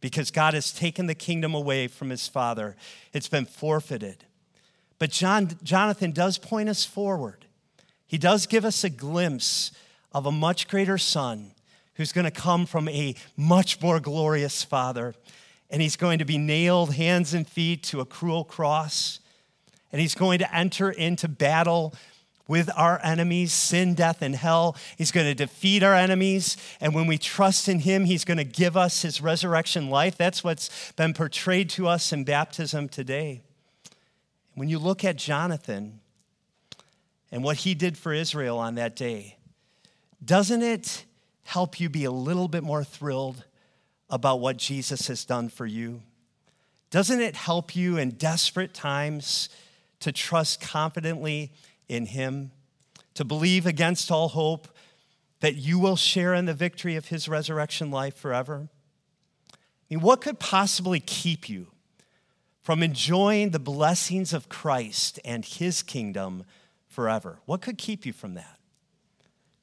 because 0.00 0.32
God 0.32 0.54
has 0.54 0.72
taken 0.72 1.06
the 1.06 1.14
kingdom 1.14 1.54
away 1.54 1.86
from 1.86 2.10
his 2.10 2.26
father. 2.26 2.76
It's 3.12 3.28
been 3.28 3.46
forfeited. 3.46 4.24
But 5.02 5.10
John, 5.10 5.48
Jonathan 5.64 6.12
does 6.12 6.38
point 6.38 6.68
us 6.68 6.84
forward. 6.84 7.44
He 8.06 8.18
does 8.18 8.46
give 8.46 8.64
us 8.64 8.84
a 8.84 8.88
glimpse 8.88 9.72
of 10.12 10.26
a 10.26 10.30
much 10.30 10.68
greater 10.68 10.96
son 10.96 11.50
who's 11.94 12.12
going 12.12 12.24
to 12.24 12.30
come 12.30 12.66
from 12.66 12.88
a 12.88 13.16
much 13.36 13.82
more 13.82 13.98
glorious 13.98 14.62
father. 14.62 15.16
And 15.70 15.82
he's 15.82 15.96
going 15.96 16.20
to 16.20 16.24
be 16.24 16.38
nailed 16.38 16.94
hands 16.94 17.34
and 17.34 17.48
feet 17.48 17.82
to 17.86 17.98
a 17.98 18.04
cruel 18.04 18.44
cross. 18.44 19.18
And 19.90 20.00
he's 20.00 20.14
going 20.14 20.38
to 20.38 20.56
enter 20.56 20.92
into 20.92 21.26
battle 21.26 21.96
with 22.46 22.70
our 22.76 23.00
enemies, 23.02 23.52
sin, 23.52 23.94
death, 23.94 24.22
and 24.22 24.36
hell. 24.36 24.76
He's 24.96 25.10
going 25.10 25.26
to 25.26 25.34
defeat 25.34 25.82
our 25.82 25.96
enemies. 25.96 26.56
And 26.80 26.94
when 26.94 27.08
we 27.08 27.18
trust 27.18 27.68
in 27.68 27.80
him, 27.80 28.04
he's 28.04 28.24
going 28.24 28.38
to 28.38 28.44
give 28.44 28.76
us 28.76 29.02
his 29.02 29.20
resurrection 29.20 29.90
life. 29.90 30.16
That's 30.16 30.44
what's 30.44 30.92
been 30.92 31.12
portrayed 31.12 31.70
to 31.70 31.88
us 31.88 32.12
in 32.12 32.22
baptism 32.22 32.88
today. 32.88 33.42
When 34.54 34.68
you 34.68 34.78
look 34.78 35.04
at 35.04 35.16
Jonathan 35.16 36.00
and 37.30 37.42
what 37.42 37.58
he 37.58 37.74
did 37.74 37.96
for 37.96 38.12
Israel 38.12 38.58
on 38.58 38.74
that 38.74 38.94
day, 38.94 39.38
doesn't 40.24 40.62
it 40.62 41.04
help 41.44 41.80
you 41.80 41.88
be 41.88 42.04
a 42.04 42.10
little 42.10 42.48
bit 42.48 42.62
more 42.62 42.84
thrilled 42.84 43.44
about 44.10 44.40
what 44.40 44.58
Jesus 44.58 45.08
has 45.08 45.24
done 45.24 45.48
for 45.48 45.66
you? 45.66 46.02
Doesn't 46.90 47.20
it 47.20 47.34
help 47.34 47.74
you 47.74 47.96
in 47.96 48.10
desperate 48.10 48.74
times 48.74 49.48
to 50.00 50.12
trust 50.12 50.60
confidently 50.60 51.50
in 51.88 52.06
him, 52.06 52.50
to 53.14 53.24
believe 53.24 53.66
against 53.66 54.10
all 54.10 54.28
hope 54.28 54.68
that 55.40 55.56
you 55.56 55.78
will 55.78 55.96
share 55.96 56.34
in 56.34 56.44
the 56.44 56.54
victory 56.54 56.94
of 56.96 57.08
his 57.08 57.28
resurrection 57.28 57.90
life 57.90 58.14
forever? 58.14 58.68
I 59.50 59.56
mean, 59.88 60.00
what 60.00 60.20
could 60.20 60.38
possibly 60.38 61.00
keep 61.00 61.48
you 61.48 61.68
from 62.62 62.82
enjoying 62.82 63.50
the 63.50 63.58
blessings 63.58 64.32
of 64.32 64.48
Christ 64.48 65.18
and 65.24 65.44
his 65.44 65.82
kingdom 65.82 66.44
forever? 66.88 67.38
What 67.44 67.60
could 67.60 67.76
keep 67.78 68.06
you 68.06 68.12
from 68.12 68.34
that? 68.34 68.58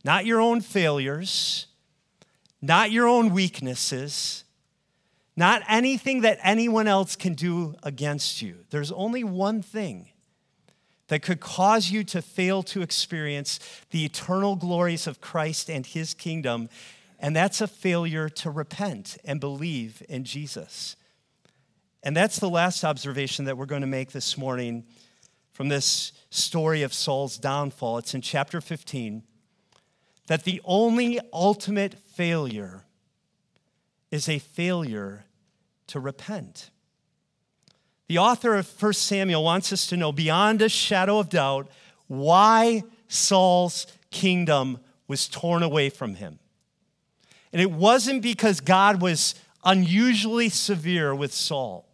Not 0.03 0.25
your 0.25 0.41
own 0.41 0.61
failures, 0.61 1.67
not 2.61 2.91
your 2.91 3.07
own 3.07 3.33
weaknesses, 3.33 4.43
not 5.35 5.61
anything 5.69 6.21
that 6.21 6.39
anyone 6.43 6.87
else 6.87 7.15
can 7.15 7.33
do 7.33 7.75
against 7.83 8.41
you. 8.41 8.65
There's 8.69 8.91
only 8.91 9.23
one 9.23 9.61
thing 9.61 10.09
that 11.07 11.21
could 11.21 11.39
cause 11.39 11.91
you 11.91 12.03
to 12.03 12.21
fail 12.21 12.61
to 12.63 12.81
experience 12.81 13.59
the 13.91 14.05
eternal 14.05 14.55
glories 14.55 15.07
of 15.07 15.21
Christ 15.21 15.69
and 15.69 15.85
his 15.85 16.13
kingdom, 16.13 16.69
and 17.19 17.35
that's 17.35 17.61
a 17.61 17.67
failure 17.67 18.29
to 18.29 18.49
repent 18.49 19.17
and 19.23 19.39
believe 19.39 20.03
in 20.09 20.23
Jesus. 20.23 20.95
And 22.03 22.15
that's 22.15 22.39
the 22.39 22.49
last 22.49 22.83
observation 22.83 23.45
that 23.45 23.57
we're 23.57 23.65
going 23.65 23.81
to 23.81 23.87
make 23.87 24.11
this 24.11 24.37
morning 24.37 24.85
from 25.51 25.67
this 25.67 26.13
story 26.29 26.83
of 26.83 26.93
Saul's 26.93 27.37
downfall. 27.37 27.97
It's 27.97 28.13
in 28.13 28.21
chapter 28.21 28.61
15 28.61 29.23
that 30.27 30.43
the 30.43 30.61
only 30.63 31.19
ultimate 31.33 31.95
failure 31.95 32.85
is 34.11 34.29
a 34.29 34.39
failure 34.39 35.25
to 35.87 35.99
repent. 35.99 36.69
The 38.07 38.19
author 38.19 38.55
of 38.55 38.81
1 38.81 38.93
Samuel 38.93 39.43
wants 39.43 39.73
us 39.73 39.87
to 39.87 39.97
know 39.97 40.11
beyond 40.11 40.61
a 40.61 40.69
shadow 40.69 41.19
of 41.19 41.29
doubt 41.29 41.67
why 42.07 42.83
Saul's 43.07 43.87
kingdom 44.11 44.79
was 45.07 45.27
torn 45.27 45.63
away 45.63 45.89
from 45.89 46.15
him. 46.15 46.39
And 47.51 47.61
it 47.61 47.71
wasn't 47.71 48.21
because 48.21 48.61
God 48.61 49.01
was 49.01 49.35
unusually 49.65 50.49
severe 50.49 51.13
with 51.13 51.33
Saul. 51.33 51.88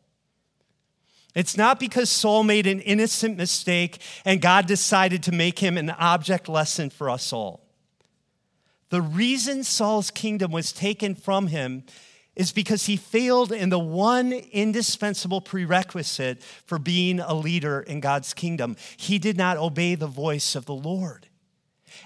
It's 1.35 1.57
not 1.57 1.79
because 1.79 2.09
Saul 2.09 2.43
made 2.43 2.65
an 2.65 2.79
innocent 2.79 3.37
mistake 3.37 4.01
and 4.23 4.41
God 4.41 4.65
decided 4.65 5.21
to 5.23 5.33
make 5.33 5.59
him 5.59 5.77
an 5.77 5.89
object 5.89 6.47
lesson 6.47 6.89
for 6.89 7.09
us 7.09 7.33
all. 7.33 7.61
The 8.89 9.01
reason 9.01 9.65
Saul's 9.65 10.11
kingdom 10.11 10.51
was 10.51 10.71
taken 10.71 11.13
from 11.13 11.47
him 11.47 11.83
is 12.35 12.51
because 12.51 12.85
he 12.85 12.97
failed 12.97 13.51
in 13.51 13.69
the 13.69 13.79
one 13.79 14.31
indispensable 14.31 15.41
prerequisite 15.41 16.41
for 16.41 16.79
being 16.79 17.19
a 17.19 17.33
leader 17.33 17.81
in 17.81 17.99
God's 17.99 18.33
kingdom. 18.33 18.77
He 18.97 19.19
did 19.19 19.37
not 19.37 19.57
obey 19.57 19.95
the 19.95 20.07
voice 20.07 20.55
of 20.55 20.65
the 20.65 20.75
Lord. 20.75 21.27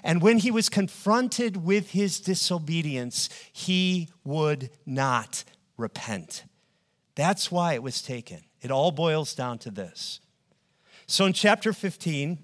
And 0.02 0.22
when 0.22 0.38
he 0.38 0.50
was 0.50 0.68
confronted 0.68 1.64
with 1.64 1.90
his 1.90 2.20
disobedience, 2.20 3.28
he 3.52 4.08
would 4.24 4.70
not 4.86 5.44
repent. 5.76 6.44
That's 7.16 7.50
why 7.50 7.74
it 7.74 7.82
was 7.82 8.02
taken. 8.02 8.42
It 8.62 8.70
all 8.70 8.90
boils 8.90 9.34
down 9.34 9.58
to 9.58 9.70
this. 9.70 10.20
So 11.06 11.24
in 11.26 11.32
chapter 11.32 11.72
15, 11.72 12.38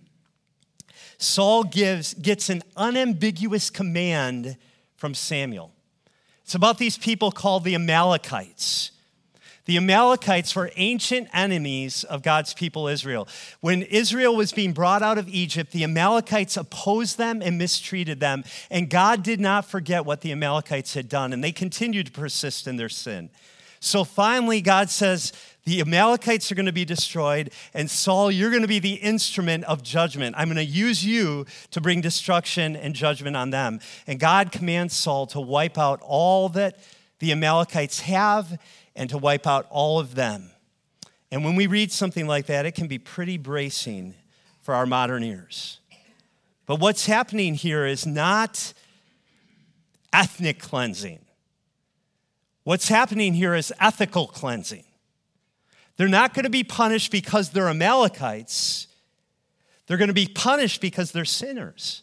Saul 1.19 1.65
gives, 1.65 2.15
gets 2.15 2.51
an 2.51 2.63
unambiguous 2.77 3.71
command 3.71 4.57
from 4.97 5.15
Samuel. 5.15 5.73
It's 6.43 6.55
about 6.55 6.79
these 6.79 6.99
people 6.99 7.31
called 7.31 7.65
the 7.65 7.75
Amalekites. 7.75 8.93
The 9.67 9.77
Amalekites 9.77 10.55
were 10.55 10.71
ancient 10.77 11.29
enemies 11.33 12.05
of 12.05 12.23
God's 12.23 12.55
people 12.55 12.87
Israel. 12.87 13.27
When 13.61 13.83
Israel 13.83 14.37
was 14.37 14.53
being 14.53 14.73
brought 14.73 15.03
out 15.03 15.19
of 15.19 15.29
Egypt, 15.29 15.73
the 15.73 15.83
Amalekites 15.83 16.57
opposed 16.57 17.19
them 17.19 17.43
and 17.43 17.59
mistreated 17.59 18.21
them, 18.21 18.45
and 18.71 18.89
God 18.89 19.25
did 19.25 19.41
not 19.41 19.65
forget 19.65 20.05
what 20.05 20.21
the 20.21 20.31
Amalekites 20.31 20.95
had 20.95 21.09
done, 21.09 21.33
and 21.33 21.43
they 21.43 21.51
continued 21.51 22.07
to 22.07 22.13
persist 22.13 22.69
in 22.69 22.77
their 22.77 22.89
sin. 22.89 23.29
So 23.81 24.05
finally, 24.05 24.61
God 24.61 24.89
says, 24.89 25.33
the 25.67 25.81
Amalekites 25.81 26.51
are 26.51 26.55
going 26.55 26.67
to 26.67 26.73
be 26.73 26.85
destroyed, 26.85 27.51
and 27.75 27.91
Saul, 27.91 28.31
you're 28.31 28.51
going 28.51 28.63
to 28.63 28.69
be 28.69 28.79
the 28.79 28.95
instrument 28.95 29.65
of 29.65 29.83
judgment. 29.83 30.37
I'm 30.39 30.47
going 30.47 30.57
to 30.57 30.65
use 30.65 31.05
you 31.05 31.45
to 31.73 31.81
bring 31.81 32.01
destruction 32.01 32.77
and 32.77 32.95
judgment 32.95 33.37
on 33.37 33.51
them. 33.51 33.81
And 34.07 34.21
God 34.21 34.53
commands 34.53 34.95
Saul 34.95 35.27
to 35.27 35.41
wipe 35.41 35.77
out 35.77 36.01
all 36.03 36.49
that 36.51 36.79
the 37.19 37.33
Amalekites 37.33 38.01
have 38.01 38.61
and 38.95 39.11
to 39.11 39.19
wipe 39.19 39.45
out 39.45 39.67
all 39.69 39.99
of 39.99 40.15
them. 40.15 40.53
And 41.33 41.45
when 41.45 41.57
we 41.57 41.67
read 41.67 41.91
something 41.91 42.29
like 42.29 42.47
that, 42.47 42.65
it 42.65 42.77
can 42.77 42.87
be 42.87 42.99
pretty 42.99 43.37
bracing 43.37 44.15
for 44.63 44.73
our 44.73 44.87
modern 44.87 45.25
ears. 45.25 45.81
But 46.67 46.79
what's 46.79 47.07
happening 47.07 47.55
here 47.55 47.85
is 47.87 48.07
not 48.07 48.73
ethnic 50.13 50.61
cleansing. 50.61 51.25
What's 52.63 52.89
happening 52.89 53.35
here 53.35 53.57
is 53.57 53.73
ethical 53.81 54.29
cleansing. 54.29 54.85
They're 55.97 56.09
not 56.09 56.35
going 56.35 56.45
to 56.45 56.51
be 56.51 56.65
punished 56.65 57.11
because 57.11 57.51
they're 57.51 57.69
Amalekites. 57.69 58.87
They're 59.87 59.97
going 59.97 60.09
to 60.09 60.15
be 60.15 60.27
punished 60.27 60.81
because 60.81 61.13
they're 61.13 61.25
sinners. 61.25 62.03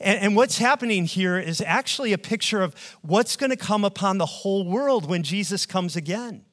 And, 0.00 0.20
and, 0.20 0.36
what's 0.36 0.58
happening 0.58 1.06
here 1.06 1.38
is 1.38 1.60
actually 1.60 2.12
a 2.12 2.18
picture 2.18 2.62
of 2.62 2.74
what's 3.02 3.36
going 3.36 3.50
to 3.50 3.56
come 3.56 3.84
upon 3.84 4.18
the 4.18 4.26
whole 4.26 4.64
world 4.64 5.08
when 5.08 5.22
Jesus 5.22 5.66
comes 5.66 5.96
again. 5.96 6.44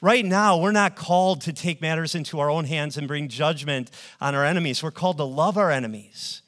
Right 0.00 0.24
now, 0.24 0.56
we're 0.56 0.72
not 0.72 0.96
called 0.96 1.40
to 1.42 1.52
take 1.52 1.80
matters 1.80 2.14
into 2.14 2.38
our 2.38 2.48
own 2.48 2.64
hands 2.64 2.96
and 2.96 3.08
bring 3.08 3.28
judgment 3.28 3.90
on 4.20 4.34
our 4.34 4.44
enemies. 4.44 4.82
We're 4.82 4.92
called 4.92 5.16
to 5.18 5.24
love 5.24 5.58
our 5.58 5.70
enemies. 5.70 6.42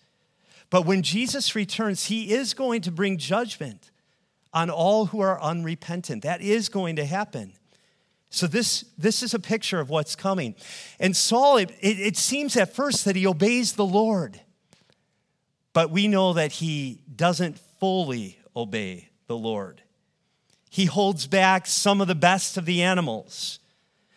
But 0.71 0.87
when 0.87 1.03
Jesus 1.03 1.57
returns, 1.57 2.07
he 2.07 2.33
is 2.33 2.55
going 2.55 2.81
to 2.83 2.93
bring 2.93 3.19
judgment 3.19 3.91
on 4.53 4.71
all 4.71 5.07
who 5.07 5.21
are 5.21 5.41
unrepentant. 5.43 6.23
That 6.23 6.41
is 6.41 6.69
going 6.69 6.97
to 6.97 7.05
happen. 7.05 7.55
So 8.31 8.47
this, 8.47 8.85
this 8.97 9.23
is 9.25 9.35
a 9.35 9.41
picture 9.41 9.81
of 9.81 9.91
what's 9.91 10.15
coming. 10.15 10.55
And 11.01 11.17
Saul, 11.17 11.57
it, 11.57 11.73
it, 11.81 11.99
it 11.99 12.17
seems 12.17 12.57
at 12.57 12.73
first 12.73 13.05
that 13.05 13.17
he 13.17 13.27
obeys 13.27 13.73
the 13.73 13.85
Lord, 13.85 14.41
but 15.73 15.91
we 15.91 16.07
know 16.07 16.33
that 16.33 16.53
he 16.53 17.03
doesn't 17.15 17.59
fully 17.81 18.39
obey 18.55 19.09
the 19.27 19.37
Lord. 19.37 19.83
He 20.71 20.85
holds 20.85 21.27
back 21.27 21.67
some 21.67 22.01
of 22.01 22.07
the 22.07 22.15
best 22.15 22.57
of 22.57 22.65
the 22.65 22.83
animals. 22.83 23.59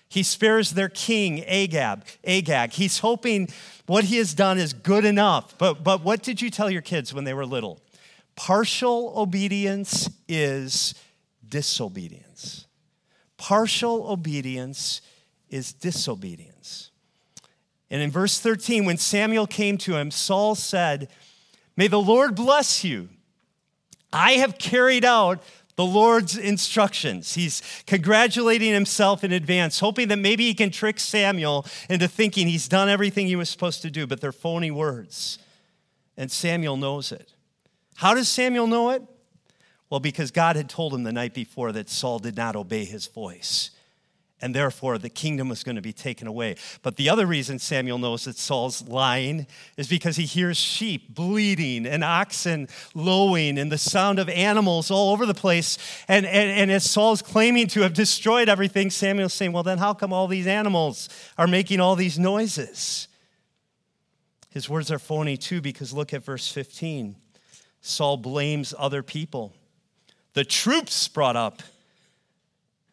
He 0.07 0.21
spares 0.21 0.73
their 0.73 0.89
king, 0.89 1.39
Agab, 1.47 2.03
Agag. 2.23 2.73
He's 2.73 2.99
hoping 2.99 3.49
what 3.87 4.03
he 4.03 4.17
has 4.17 4.35
done 4.35 4.59
is 4.59 4.71
good 4.71 5.05
enough. 5.05 5.57
But, 5.57 5.83
but 5.83 6.03
what 6.03 6.21
did 6.21 6.39
you 6.39 6.51
tell 6.51 6.69
your 6.69 6.83
kids 6.83 7.15
when 7.15 7.23
they 7.23 7.33
were 7.33 7.47
little? 7.47 7.81
Partial 8.35 9.13
obedience 9.15 10.07
is 10.27 10.93
disobedience. 11.47 12.67
Partial 13.43 14.09
obedience 14.09 15.01
is 15.49 15.73
disobedience. 15.73 16.91
And 17.89 18.01
in 18.01 18.09
verse 18.09 18.39
13, 18.39 18.85
when 18.85 18.95
Samuel 18.95 19.47
came 19.47 19.77
to 19.79 19.97
him, 19.97 20.11
Saul 20.11 20.55
said, 20.55 21.09
May 21.75 21.89
the 21.89 21.99
Lord 21.99 22.35
bless 22.35 22.85
you. 22.85 23.09
I 24.13 24.33
have 24.33 24.57
carried 24.57 25.03
out 25.03 25.43
the 25.75 25.83
Lord's 25.83 26.37
instructions. 26.37 27.33
He's 27.33 27.61
congratulating 27.85 28.71
himself 28.71 29.25
in 29.25 29.33
advance, 29.33 29.81
hoping 29.81 30.07
that 30.07 30.19
maybe 30.19 30.45
he 30.45 30.53
can 30.53 30.71
trick 30.71 30.97
Samuel 30.97 31.65
into 31.89 32.07
thinking 32.07 32.47
he's 32.47 32.69
done 32.69 32.87
everything 32.87 33.27
he 33.27 33.35
was 33.35 33.49
supposed 33.49 33.81
to 33.81 33.91
do, 33.91 34.07
but 34.07 34.21
they're 34.21 34.31
phony 34.31 34.71
words. 34.71 35.37
And 36.15 36.31
Samuel 36.31 36.77
knows 36.77 37.11
it. 37.11 37.33
How 37.95 38.13
does 38.13 38.29
Samuel 38.29 38.67
know 38.67 38.91
it? 38.91 39.03
Well, 39.93 39.99
because 39.99 40.31
God 40.31 40.55
had 40.55 40.69
told 40.69 40.91
him 40.91 41.03
the 41.03 41.11
night 41.11 41.35
before 41.35 41.71
that 41.73 41.87
Saul 41.87 42.17
did 42.17 42.35
not 42.35 42.55
obey 42.55 42.83
his 42.83 43.05
voice. 43.05 43.69
And 44.41 44.55
therefore, 44.55 44.97
the 44.97 45.07
kingdom 45.07 45.49
was 45.49 45.63
going 45.63 45.75
to 45.75 45.83
be 45.83 45.93
taken 45.93 46.25
away. 46.27 46.55
But 46.81 46.95
the 46.95 47.09
other 47.09 47.27
reason 47.27 47.59
Samuel 47.59 47.99
knows 47.99 48.25
that 48.25 48.35
Saul's 48.35 48.87
lying 48.87 49.45
is 49.77 49.87
because 49.87 50.15
he 50.15 50.25
hears 50.25 50.57
sheep 50.57 51.13
bleating 51.13 51.85
and 51.85 52.03
oxen 52.03 52.69
lowing 52.95 53.59
and 53.59 53.71
the 53.71 53.77
sound 53.77 54.17
of 54.17 54.29
animals 54.29 54.89
all 54.89 55.11
over 55.11 55.27
the 55.27 55.35
place. 55.35 55.77
And, 56.07 56.25
and, 56.25 56.49
and 56.49 56.71
as 56.71 56.89
Saul's 56.89 57.21
claiming 57.21 57.67
to 57.67 57.81
have 57.81 57.93
destroyed 57.93 58.49
everything, 58.49 58.89
Samuel's 58.89 59.35
saying, 59.35 59.51
Well, 59.51 59.61
then 59.61 59.77
how 59.77 59.93
come 59.93 60.11
all 60.11 60.25
these 60.25 60.47
animals 60.47 61.07
are 61.37 61.45
making 61.45 61.79
all 61.79 61.95
these 61.95 62.17
noises? 62.17 63.07
His 64.49 64.67
words 64.67 64.89
are 64.91 64.97
phony 64.97 65.37
too, 65.37 65.61
because 65.61 65.93
look 65.93 66.15
at 66.15 66.23
verse 66.23 66.51
15. 66.51 67.15
Saul 67.81 68.17
blames 68.17 68.73
other 68.75 69.03
people. 69.03 69.53
The 70.33 70.45
troops 70.45 71.07
brought 71.07 71.35
up 71.35 71.61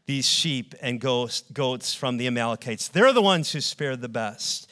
these 0.07 0.27
sheep 0.27 0.75
and 0.83 1.01
goats 1.01 1.95
from 1.95 2.17
the 2.17 2.27
Amalekites. 2.27 2.89
They're 2.89 3.13
the 3.13 3.23
ones 3.23 3.53
who 3.53 3.61
spared 3.61 4.01
the 4.01 4.09
best. 4.09 4.71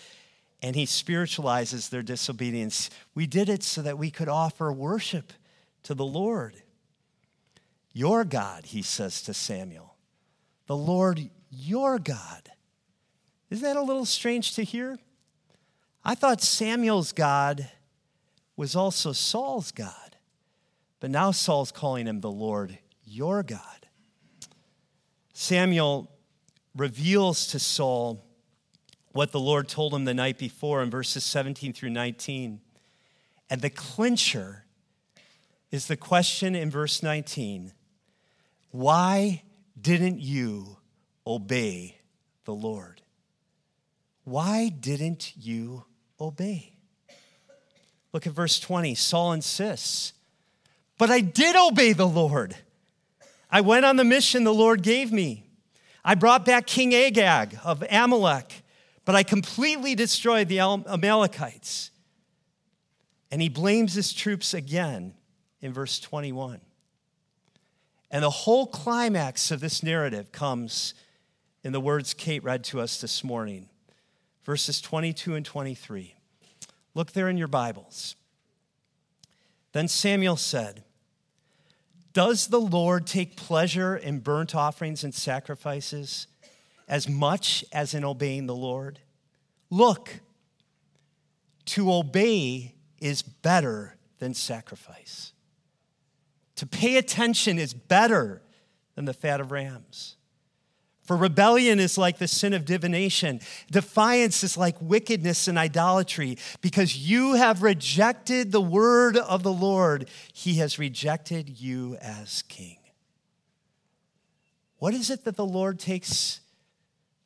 And 0.61 0.75
he 0.75 0.87
spiritualizes 0.87 1.89
their 1.89 2.03
disobedience. 2.03 2.91
We 3.15 3.29
did 3.29 3.49
it 3.49 3.63
so 3.63 3.81
that 3.83 3.97
we 3.97 4.11
could 4.11 4.29
offer 4.29 4.73
worship 4.73 5.33
to 5.85 5.95
the 5.95 6.05
Lord. 6.05 6.57
Your 7.93 8.25
God, 8.25 8.67
he 8.67 8.83
says 8.83 9.23
to 9.23 9.35
Samuel, 9.35 9.95
the 10.67 10.77
Lord 10.77 11.31
your 11.51 12.01
God. 12.01 12.51
Isn't 13.51 13.63
that 13.63 13.77
a 13.77 13.83
little 13.83 14.05
strange 14.05 14.55
to 14.57 14.65
hear? 14.65 14.99
I 16.05 16.17
thought 16.17 16.43
Samuel's 16.43 17.13
God 17.13 17.71
was 18.57 18.75
also 18.75 19.13
Saul's 19.13 19.71
God. 19.71 20.08
But 21.01 21.11
now 21.11 21.31
Saul's 21.31 21.73
calling 21.73 22.07
him 22.07 22.21
the 22.21 22.31
Lord 22.31 22.79
your 23.05 23.43
God. 23.43 23.87
Samuel 25.33 26.11
reveals 26.77 27.47
to 27.49 27.59
Saul 27.59 28.25
what 29.13 29.33
the 29.33 29.41
Lord 29.41 29.69
told 29.69 29.95
him 29.95 30.05
the 30.05 30.15
night 30.15 30.39
before 30.39 30.83
in 30.83 30.91
verses 30.91 31.25
17 31.25 31.73
through 31.73 31.91
19. 31.91 32.61
And 33.51 33.61
the 33.61 33.71
clincher 33.71 34.65
is 35.71 35.87
the 35.87 35.97
question 35.97 36.55
in 36.55 36.71
verse 36.71 37.03
19 37.03 37.73
Why 38.71 39.43
didn't 39.81 40.21
you 40.21 40.79
obey 41.27 41.99
the 42.45 42.55
Lord? 42.55 43.03
Why 44.25 44.69
didn't 44.69 45.33
you 45.37 45.85
obey? 46.21 46.75
Look 48.13 48.27
at 48.27 48.33
verse 48.33 48.59
20. 48.61 48.95
Saul 48.95 49.33
insists, 49.33 50.13
But 50.99 51.11
I 51.11 51.21
did 51.21 51.57
obey 51.57 51.93
the 51.93 52.09
Lord. 52.09 52.57
I 53.51 53.61
went 53.61 53.85
on 53.85 53.97
the 53.97 54.05
mission 54.05 54.45
the 54.45 54.53
Lord 54.53 54.83
gave 54.83 55.13
me. 55.13 55.45
I 56.05 56.15
brought 56.15 56.45
back 56.45 56.67
King 56.67 56.95
Agag 56.95 57.59
of 57.65 57.85
Amalek, 57.89 58.63
but 59.05 59.15
I 59.15 59.23
completely 59.23 59.95
destroyed 59.95 60.49
the 60.49 60.61
Amalekites. 60.61 61.93
And 63.31 63.41
he 63.41 63.49
blames 63.49 63.95
his 63.95 64.13
troops 64.13 64.55
again 64.55 65.15
in 65.61 65.73
verse 65.73 66.01
21. 66.01 66.61
And 68.11 68.25
the 68.25 68.31
whole 68.31 68.67
climax 68.67 69.51
of 69.51 69.61
this 69.61 69.83
narrative 69.83 70.33
comes 70.33 70.95
in 71.63 71.73
the 71.73 71.81
words 71.81 72.15
Kate 72.15 72.43
read 72.43 72.65
to 72.65 72.81
us 72.81 73.01
this 73.01 73.23
morning, 73.23 73.69
verses 74.45 74.81
22 74.81 75.35
and 75.35 75.45
23. 75.45 76.15
Look 76.95 77.13
there 77.13 77.29
in 77.29 77.37
your 77.37 77.49
Bibles. 77.49 78.17
Then 79.73 79.89
Samuel 79.89 80.37
said, 80.37 80.85
Does 82.19 82.49
the 82.49 82.61
Lord 82.61 83.07
take 83.07 83.37
pleasure 83.37 83.97
in 83.97 84.19
burnt 84.19 84.53
offerings 84.53 85.05
and 85.05 85.15
sacrifices 85.15 86.27
as 86.89 87.09
much 87.09 87.65
as 87.73 87.95
in 87.95 88.05
obeying 88.05 88.47
the 88.47 88.57
Lord? 88.57 88.99
Look, 89.71 90.19
to 91.67 91.93
obey 91.93 92.75
is 93.01 93.23
better 93.23 93.95
than 94.19 94.35
sacrifice. 94.35 95.33
To 96.57 96.67
pay 96.67 96.97
attention 96.97 97.57
is 97.57 97.73
better 97.73 98.43
than 98.97 99.05
the 99.05 99.15
fat 99.15 99.41
of 99.41 99.53
rams. 99.53 100.17
For 101.09 101.17
rebellion 101.17 101.81
is 101.81 101.97
like 101.97 102.19
the 102.19 102.29
sin 102.29 102.53
of 102.53 102.67
divination. 102.67 103.41
Defiance 103.71 104.45
is 104.45 104.59
like 104.59 104.77
wickedness 104.79 105.49
and 105.49 105.59
idolatry. 105.59 106.37
Because 106.61 106.99
you 106.99 107.33
have 107.33 107.63
rejected 107.63 108.53
the 108.53 108.61
word 108.61 109.17
of 109.17 109.43
the 109.43 109.53
Lord, 109.53 110.11
he 110.35 110.57
has 110.57 110.79
rejected 110.79 111.59
you 111.59 111.97
as 112.03 112.43
king. 112.43 112.77
What 114.81 114.93
is 114.93 115.09
it 115.09 115.25
that 115.25 115.37
the 115.37 115.47
Lord 115.47 115.79
takes 115.79 116.41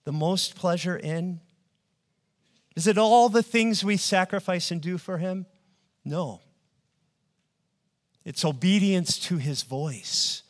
the 0.05 0.13
most 0.13 0.55
pleasure 0.55 0.97
in? 0.97 1.41
Is 2.77 2.87
it 2.87 2.97
all 2.97 3.29
the 3.29 3.43
things 3.43 3.83
we 3.83 3.97
sacrifice 3.97 4.71
and 4.71 4.81
do 4.81 4.97
for 4.97 5.19
him? 5.19 5.45
No. 6.05 6.41
It's 8.25 8.45
obedience 8.45 9.19
to 9.27 9.39
his 9.39 9.65
voice, 9.65 10.45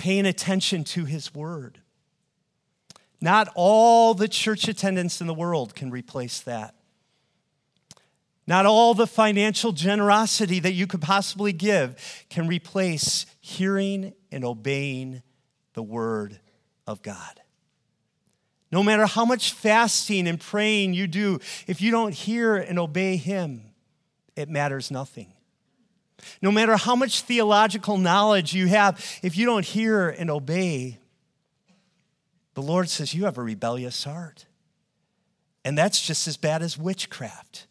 paying 0.00 0.24
attention 0.24 0.82
to 0.82 1.04
his 1.04 1.34
word. 1.34 1.78
Not 3.20 3.50
all 3.54 4.14
the 4.14 4.28
church 4.28 4.66
attendance 4.66 5.20
in 5.20 5.26
the 5.26 5.34
world 5.34 5.74
can 5.74 5.90
replace 5.90 6.40
that. 6.40 6.74
Not 8.46 8.64
all 8.64 8.94
the 8.94 9.06
financial 9.06 9.72
generosity 9.72 10.58
that 10.60 10.72
you 10.72 10.86
could 10.86 11.02
possibly 11.02 11.52
give 11.52 12.24
can 12.30 12.48
replace 12.48 13.26
hearing 13.40 14.14
and 14.32 14.42
obeying 14.42 15.22
the 15.74 15.82
word 15.82 16.40
of 16.86 17.02
God. 17.02 17.42
No 18.72 18.82
matter 18.82 19.04
how 19.04 19.26
much 19.26 19.52
fasting 19.52 20.26
and 20.26 20.40
praying 20.40 20.94
you 20.94 21.06
do, 21.06 21.40
if 21.66 21.82
you 21.82 21.90
don't 21.90 22.14
hear 22.14 22.56
and 22.56 22.78
obey 22.78 23.16
Him, 23.16 23.72
it 24.34 24.48
matters 24.48 24.90
nothing. 24.90 25.34
No 26.42 26.50
matter 26.50 26.76
how 26.76 26.94
much 26.96 27.22
theological 27.22 27.98
knowledge 27.98 28.54
you 28.54 28.66
have, 28.68 29.04
if 29.22 29.36
you 29.36 29.46
don't 29.46 29.64
hear 29.64 30.08
and 30.08 30.30
obey, 30.30 30.98
the 32.54 32.62
Lord 32.62 32.88
says 32.88 33.14
you 33.14 33.24
have 33.24 33.38
a 33.38 33.42
rebellious 33.42 34.04
heart. 34.04 34.46
And 35.64 35.76
that's 35.76 36.04
just 36.04 36.26
as 36.26 36.36
bad 36.36 36.62
as 36.62 36.78
witchcraft 36.78 37.66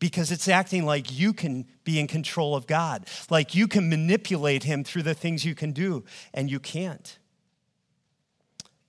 because 0.00 0.32
it's 0.32 0.48
acting 0.48 0.84
like 0.84 1.16
you 1.16 1.32
can 1.32 1.66
be 1.84 2.00
in 2.00 2.06
control 2.06 2.56
of 2.56 2.66
God, 2.66 3.06
like 3.28 3.54
you 3.54 3.68
can 3.68 3.88
manipulate 3.88 4.64
Him 4.64 4.82
through 4.82 5.02
the 5.02 5.14
things 5.14 5.44
you 5.44 5.54
can 5.54 5.72
do, 5.72 6.04
and 6.34 6.50
you 6.50 6.58
can't. 6.58 7.18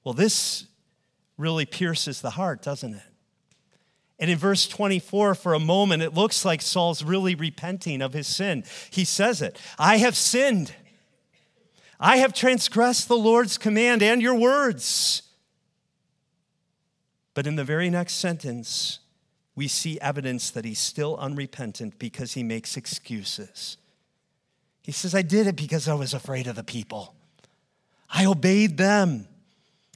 Well, 0.04 0.14
this 0.14 0.66
really 1.38 1.66
pierces 1.66 2.22
the 2.22 2.32
heart, 2.32 2.62
doesn't 2.62 2.96
it? 2.96 3.11
And 4.22 4.30
in 4.30 4.38
verse 4.38 4.68
24, 4.68 5.34
for 5.34 5.56
a 5.56 5.60
moment, 5.60 6.04
it 6.04 6.14
looks 6.14 6.46
like 6.46 6.62
Saul's 6.62 7.04
really 7.04 7.34
repenting 7.34 8.04
of 8.04 8.14
his 8.14 8.28
sin. 8.28 8.64
He 8.92 9.04
says 9.04 9.42
it 9.42 9.60
I 9.80 9.98
have 9.98 10.16
sinned. 10.16 10.74
I 12.00 12.18
have 12.18 12.34
transgressed 12.34 13.08
the 13.08 13.18
Lord's 13.18 13.58
command 13.58 14.02
and 14.02 14.22
your 14.22 14.36
words. 14.36 15.24
But 17.34 17.48
in 17.48 17.56
the 17.56 17.64
very 17.64 17.90
next 17.90 18.14
sentence, 18.14 19.00
we 19.56 19.68
see 19.68 20.00
evidence 20.02 20.52
that 20.52 20.66
he's 20.66 20.80
still 20.80 21.18
unrepentant 21.18 22.00
because 22.00 22.34
he 22.34 22.44
makes 22.44 22.78
excuses. 22.78 23.78
He 24.82 24.92
says, 24.92 25.14
I 25.14 25.22
did 25.22 25.48
it 25.48 25.56
because 25.56 25.88
I 25.88 25.94
was 25.94 26.14
afraid 26.14 26.48
of 26.48 26.56
the 26.56 26.64
people. 26.64 27.16
I 28.10 28.26
obeyed 28.26 28.78
them. 28.78 29.28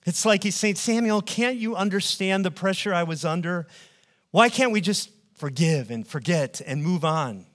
It's 0.06 0.26
like 0.26 0.44
he's 0.44 0.56
saying, 0.56 0.76
Samuel, 0.76 1.22
can't 1.22 1.58
you 1.58 1.76
understand 1.76 2.46
the 2.46 2.52
pressure 2.52 2.94
I 2.94 3.04
was 3.04 3.26
under? 3.26 3.68
Why 4.36 4.50
can't 4.50 4.74
we 4.74 4.82
just 4.82 5.12
forgive 5.36 5.90
and 5.90 6.06
forget 6.06 6.60
and 6.68 6.84
move 6.84 7.06
on? 7.06 7.46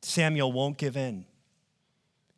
Samuel 0.00 0.50
won't 0.50 0.78
give 0.78 0.96
in. 0.96 1.26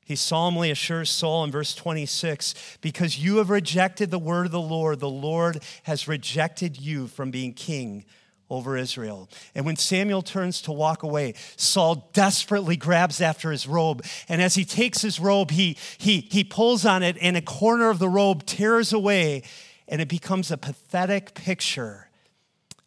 He 0.05 0.17
solemnly 0.17 0.73
assures 0.73 1.11
Saul 1.11 1.45
in 1.45 1.53
verse 1.53 1.77
26 1.77 2.57
because 2.81 3.17
you 3.17 3.37
have 3.37 3.51
rejected 3.51 4.11
the 4.11 4.19
word 4.19 4.47
of 4.47 4.51
the 4.51 4.61
Lord, 4.61 4.99
the 4.99 5.09
Lord 5.09 5.63
has 5.85 6.09
rejected 6.09 6.77
you 6.77 7.07
from 7.07 7.31
being 7.31 7.53
king 7.53 8.05
over 8.51 8.77
Israel. 8.77 9.31
And 9.55 9.65
when 9.65 9.77
Samuel 9.77 10.23
turns 10.23 10.61
to 10.63 10.73
walk 10.73 11.05
away, 11.05 11.35
Saul 11.55 12.11
desperately 12.15 12.77
grabs 12.77 13.21
after 13.21 13.53
his 13.53 13.69
robe. 13.69 14.05
And 14.29 14.43
as 14.43 14.57
he 14.57 14.65
takes 14.65 15.03
his 15.03 15.21
robe, 15.21 15.53
he, 15.53 15.79
he, 15.99 16.23
he 16.33 16.43
pulls 16.43 16.85
on 16.85 17.05
it, 17.05 17.17
and 17.21 17.37
a 17.37 17.43
corner 17.43 17.91
of 17.91 18.01
the 18.01 18.09
robe 18.09 18.45
tears 18.45 18.93
away, 18.93 19.45
and 19.87 20.01
it 20.01 20.09
becomes 20.09 20.51
a 20.51 20.57
pathetic 20.57 21.35
picture 21.35 22.09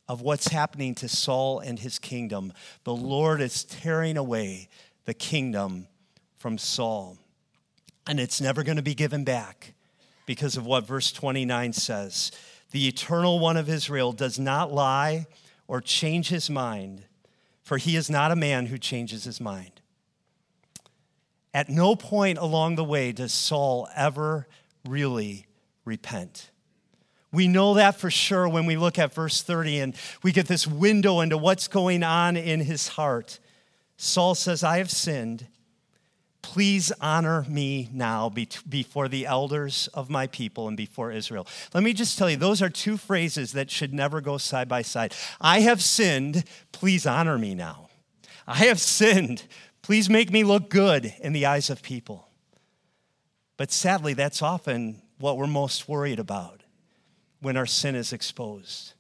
of 0.08 0.22
what's 0.22 0.48
happening 0.48 0.96
to 0.96 1.10
Saul 1.10 1.60
and 1.60 1.80
his 1.80 2.00
kingdom. 2.00 2.54
The 2.84 2.96
Lord 2.96 3.41
is 3.41 3.63
tearing 3.63 4.17
away 4.17 4.70
the 5.06 5.13
kingdom 5.13 5.88
from 6.38 6.58
Saul. 6.58 7.17
And 8.08 8.20
it's 8.20 8.39
never 8.39 8.63
going 8.63 8.78
to 8.78 8.84
be 8.84 8.96
given 8.96 9.24
back 9.24 9.74
because 10.26 10.56
of 10.56 10.65
what 10.65 10.88
verse 10.88 11.12
29 11.12 11.74
says. 11.74 12.32
The 12.72 12.88
eternal 12.88 13.39
one 13.39 13.58
of 13.58 13.70
Israel 13.70 14.12
does 14.12 14.39
not 14.39 14.72
lie 14.72 15.28
or 15.67 15.82
change 15.82 16.30
his 16.30 16.50
mind, 16.50 17.04
for 17.62 17.78
he 17.78 17.96
is 17.96 18.10
not 18.10 18.32
a 18.32 18.36
man 18.36 18.67
who 18.67 18.78
changes 18.78 19.26
his 19.26 19.41
mind. 19.41 19.82
At 21.54 21.70
no 21.70 21.96
point 21.96 22.38
along 22.38 22.76
the 22.76 22.84
way 22.84 23.12
does 23.12 23.34
Saul 23.34 23.88
ever 23.96 24.48
really 24.88 25.48
repent. 25.86 26.52
We 27.38 27.47
know 27.47 27.76
that 27.76 28.00
for 28.00 28.10
sure 28.10 28.50
when 28.50 28.65
we 28.65 28.78
look 28.78 28.97
at 28.97 29.13
verse 29.13 29.43
30 29.43 29.78
and 29.82 29.95
we 30.23 30.32
get 30.32 30.47
this 30.47 30.65
window 30.65 31.19
into 31.19 31.38
what's 31.38 31.67
going 31.67 32.02
on 32.02 32.36
in 32.36 32.62
his 32.62 32.88
heart. 32.88 33.38
Saul 33.95 34.34
says, 34.34 34.63
I 34.63 34.80
have 34.80 34.89
sinned. 34.89 35.45
Please 36.41 36.91
honor 37.00 37.45
me 37.47 37.89
now 37.93 38.34
before 38.67 39.08
the 39.08 39.28
elders 39.28 39.88
of 39.93 40.10
my 40.10 40.26
people 40.26 40.68
and 40.68 40.76
before 40.76 41.12
Israel. 41.12 41.45
Let 41.76 41.84
me 41.84 41.93
just 41.93 42.18
tell 42.18 42.28
you, 42.28 42.38
those 42.38 42.64
are 42.64 42.70
two 42.70 42.97
phrases 42.97 43.51
that 43.51 43.70
should 43.70 43.93
never 43.93 44.20
go 44.20 44.39
side 44.39 44.68
by 44.68 44.82
side. 44.82 45.14
I 45.39 45.59
have 45.59 45.84
sinned. 45.84 46.43
Please 46.72 47.05
honor 47.05 47.38
me 47.38 47.53
now. 47.53 47.89
I 48.47 48.66
have 48.66 48.80
sinned. 48.80 49.43
Please 49.84 50.09
make 50.09 50.32
me 50.32 50.43
look 50.43 50.72
good 50.72 51.14
in 51.20 51.34
the 51.34 51.45
eyes 51.45 51.70
of 51.70 51.84
people. 51.84 52.30
But 53.57 53.72
sadly, 53.72 54.16
that's 54.16 54.41
often 54.41 55.03
what 55.20 55.38
we're 55.38 55.45
most 55.45 55.88
worried 55.88 56.18
about 56.18 56.64
when 57.42 57.58
our 57.58 57.66
sin 57.66 57.96
is 57.96 58.14
exposed. 58.14 58.94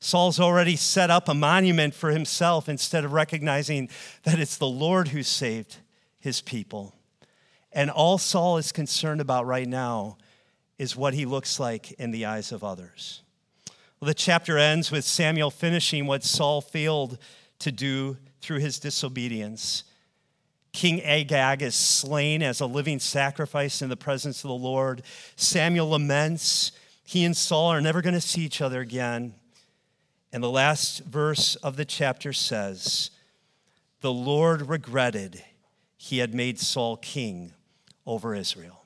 Saul's 0.00 0.40
already 0.40 0.76
set 0.76 1.10
up 1.10 1.28
a 1.28 1.34
monument 1.34 1.94
for 1.94 2.10
himself 2.10 2.68
instead 2.68 3.04
of 3.04 3.12
recognizing 3.12 3.90
that 4.22 4.38
it's 4.38 4.56
the 4.56 4.66
Lord 4.66 5.08
who 5.08 5.22
saved 5.22 5.76
his 6.18 6.40
people. 6.40 6.94
And 7.72 7.90
all 7.90 8.16
Saul 8.18 8.56
is 8.56 8.72
concerned 8.72 9.20
about 9.20 9.46
right 9.46 9.68
now 9.68 10.16
is 10.78 10.96
what 10.96 11.14
he 11.14 11.26
looks 11.26 11.60
like 11.60 11.92
in 11.92 12.10
the 12.10 12.24
eyes 12.24 12.50
of 12.50 12.64
others. 12.64 13.22
Well, 14.00 14.06
the 14.06 14.14
chapter 14.14 14.56
ends 14.56 14.90
with 14.90 15.04
Samuel 15.04 15.50
finishing 15.50 16.06
what 16.06 16.24
Saul 16.24 16.62
failed 16.62 17.18
to 17.58 17.70
do 17.70 18.16
through 18.40 18.60
his 18.60 18.78
disobedience. 18.78 19.84
King 20.72 21.02
Agag 21.02 21.60
is 21.60 21.74
slain 21.74 22.42
as 22.42 22.60
a 22.60 22.66
living 22.66 22.98
sacrifice 22.98 23.82
in 23.82 23.90
the 23.90 23.96
presence 23.96 24.42
of 24.42 24.48
the 24.48 24.54
Lord. 24.54 25.02
Samuel 25.36 25.90
laments. 25.90 26.72
He 27.10 27.24
and 27.24 27.36
Saul 27.36 27.72
are 27.72 27.80
never 27.80 28.02
going 28.02 28.14
to 28.14 28.20
see 28.20 28.42
each 28.42 28.60
other 28.60 28.80
again. 28.80 29.34
And 30.32 30.44
the 30.44 30.48
last 30.48 31.00
verse 31.00 31.56
of 31.56 31.74
the 31.74 31.84
chapter 31.84 32.32
says, 32.32 33.10
The 34.00 34.12
Lord 34.12 34.68
regretted 34.68 35.42
he 35.96 36.18
had 36.18 36.36
made 36.36 36.60
Saul 36.60 36.96
king 36.96 37.52
over 38.06 38.32
Israel. 38.32 38.84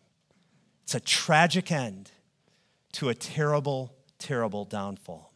It's 0.85 0.95
a 0.95 1.01
tragic 1.01 1.71
end 1.71 2.13
to 2.93 3.11
a 3.11 3.15
terrible, 3.15 3.95
terrible 4.19 4.65
downfall. 4.65 5.31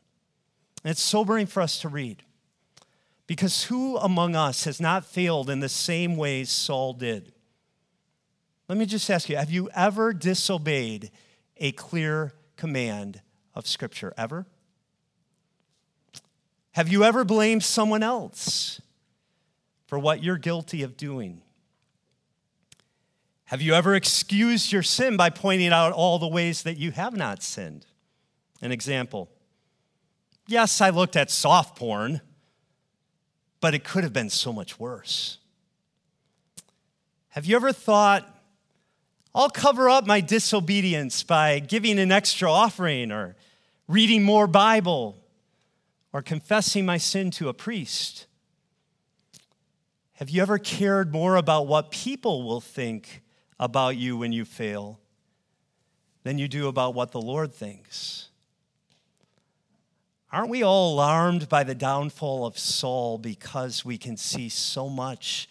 And 0.83 0.91
it's 0.91 1.03
sobering 1.03 1.45
for 1.45 1.61
us 1.61 1.79
to 1.83 1.91
read. 1.91 2.23
Because 3.27 3.65
who 3.65 3.99
among 3.99 4.35
us 4.35 4.65
has 4.65 4.81
not 4.81 5.05
failed 5.05 5.51
in 5.51 5.61
the 5.61 5.69
same 5.69 6.17
ways 6.17 6.49
Saul 6.49 6.95
did? 6.95 7.35
Let 8.67 8.79
me 8.79 8.87
just 8.87 9.11
ask 9.11 9.29
you 9.29 9.37
have 9.37 9.51
you 9.51 9.69
ever 9.75 10.15
disobeyed 10.15 11.11
a 11.59 11.73
clear 11.73 12.33
command 12.59 13.23
of 13.55 13.67
Scripture? 13.67 14.13
Ever? 14.19 14.47
Have 16.73 16.89
you 16.89 17.03
ever 17.03 17.25
blamed 17.25 17.65
someone 17.65 18.03
else 18.03 18.83
for 19.87 19.99
what 19.99 20.23
you're 20.23 20.37
guilty 20.37 20.83
of 20.83 20.99
doing? 20.99 21.41
Have 23.47 23.63
you 23.63 23.73
ever 23.73 23.95
excused 23.95 24.71
your 24.71 24.83
sin 24.83 25.17
by 25.17 25.31
pointing 25.31 25.73
out 25.73 25.93
all 25.93 26.19
the 26.19 26.29
ways 26.29 26.65
that 26.65 26.77
you 26.77 26.91
have 26.91 27.17
not 27.17 27.43
sinned? 27.43 27.87
An 28.61 28.71
example. 28.71 29.31
Yes, 30.47 30.83
I 30.83 30.91
looked 30.91 31.17
at 31.17 31.31
soft 31.31 31.79
porn, 31.79 32.21
but 33.61 33.75
it 33.75 33.85
could 33.85 34.05
have 34.05 34.13
been 34.13 34.29
so 34.29 34.53
much 34.53 34.79
worse. 34.79 35.39
Have 37.31 37.47
you 37.47 37.57
ever 37.57 37.73
thought, 37.73 38.38
I'll 39.39 39.49
cover 39.49 39.89
up 39.89 40.05
my 40.05 40.21
disobedience 40.21 41.23
by 41.23 41.61
giving 41.61 42.01
an 42.01 42.11
extra 42.11 42.51
offering 42.51 43.13
or 43.13 43.37
reading 43.87 44.25
more 44.25 44.49
Bible 44.49 45.17
or 46.13 46.23
confessing 46.23 46.85
my 46.85 46.99
sin 46.99 47.31
to 47.31 47.49
a 47.49 47.55
priest? 47.55 48.27
Have 50.15 50.29
you 50.29 50.43
ever 50.43 50.59
cared 50.59 51.13
more 51.13 51.37
about 51.37 51.69
what 51.69 51.93
people 51.93 52.43
will 52.43 52.61
think 52.61 53.23
about 53.61 53.97
you 53.97 54.17
when 54.17 54.33
you 54.33 54.45
fail 54.45 54.99
than 56.25 56.39
you 56.39 56.49
do 56.49 56.67
about 56.67 56.95
what 56.95 57.13
the 57.13 57.23
Lord 57.23 57.55
thinks? 57.55 58.31
Aren't 60.33 60.51
we 60.51 60.65
all 60.65 60.95
alarmed 60.95 61.49
by 61.49 61.63
the 61.63 61.77
downfall 61.77 62.45
of 62.45 62.59
Saul 62.59 63.19
because 63.19 63.85
we 63.85 63.99
can 63.99 64.17
see 64.17 64.49
so 64.49 64.89
much 64.89 65.49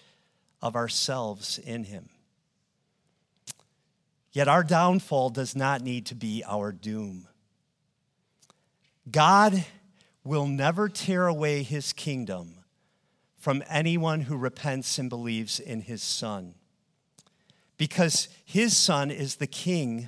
of 0.61 0.75
ourselves 0.75 1.57
in 1.57 1.85
him? 1.85 2.09
Yet 4.37 4.47
our 4.47 4.63
downfall 4.63 5.31
does 5.31 5.55
not 5.55 5.81
need 5.81 6.05
to 6.05 6.15
be 6.15 6.43
our 6.45 6.71
doom. 6.71 7.27
God 9.09 9.65
will 10.23 10.45
never 10.45 10.89
tear 10.89 11.25
away 11.25 11.63
his 11.63 11.91
kingdom 11.91 12.59
from 13.35 13.63
anyone 13.67 14.21
who 14.21 14.37
repents 14.37 14.99
and 14.99 15.09
believes 15.09 15.59
in 15.59 15.81
his 15.81 16.03
Son 16.03 16.53
because 17.77 18.27
his 18.45 18.77
Son 18.77 19.09
is 19.09 19.37
the 19.37 19.47
King 19.47 20.07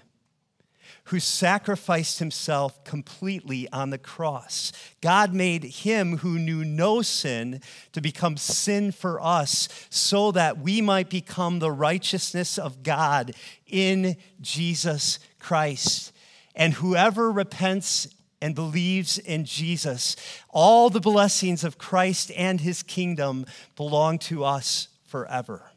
who 1.10 1.20
sacrificed 1.20 2.20
himself 2.20 2.84
completely 2.84 3.68
on 3.74 3.90
the 3.90 3.98
cross. 3.98 4.72
God 5.02 5.34
made 5.34 5.64
him 5.64 6.18
who 6.18 6.38
knew 6.38 6.64
no 6.64 7.02
sin 7.02 7.62
to 7.94 8.02
become 8.02 8.38
sin 8.38 8.92
for 8.92 9.20
us 9.20 9.68
so 9.90 10.32
that 10.32 10.60
we 10.60 10.82
might 10.82 11.10
become 11.10 11.58
the 11.58 11.72
righteousness 11.72 12.60
of 12.60 12.84
God 12.84 13.34
in 13.66 14.18
Jesus 14.40 15.18
Christ. 15.40 16.12
And 16.54 16.76
whoever 16.76 17.32
repents 17.32 18.08
and 18.40 18.54
believes 18.54 19.18
in 19.18 19.46
Jesus, 19.46 20.16
all 20.50 20.92
the 20.92 21.00
blessings 21.00 21.64
of 21.64 21.80
Christ 21.80 22.32
and 22.38 22.62
his 22.62 22.84
kingdom 22.84 23.48
belong 23.76 24.20
to 24.20 24.44
us 24.44 24.90
forever. 25.06 25.72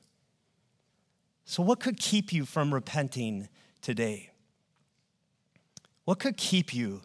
So, 1.46 1.62
what 1.62 1.80
could 1.80 1.98
keep 1.98 2.34
you 2.34 2.44
from 2.44 2.72
repenting 2.72 3.48
today? 3.80 4.31
What 6.04 6.18
could 6.18 6.36
keep 6.36 6.74
you 6.74 7.02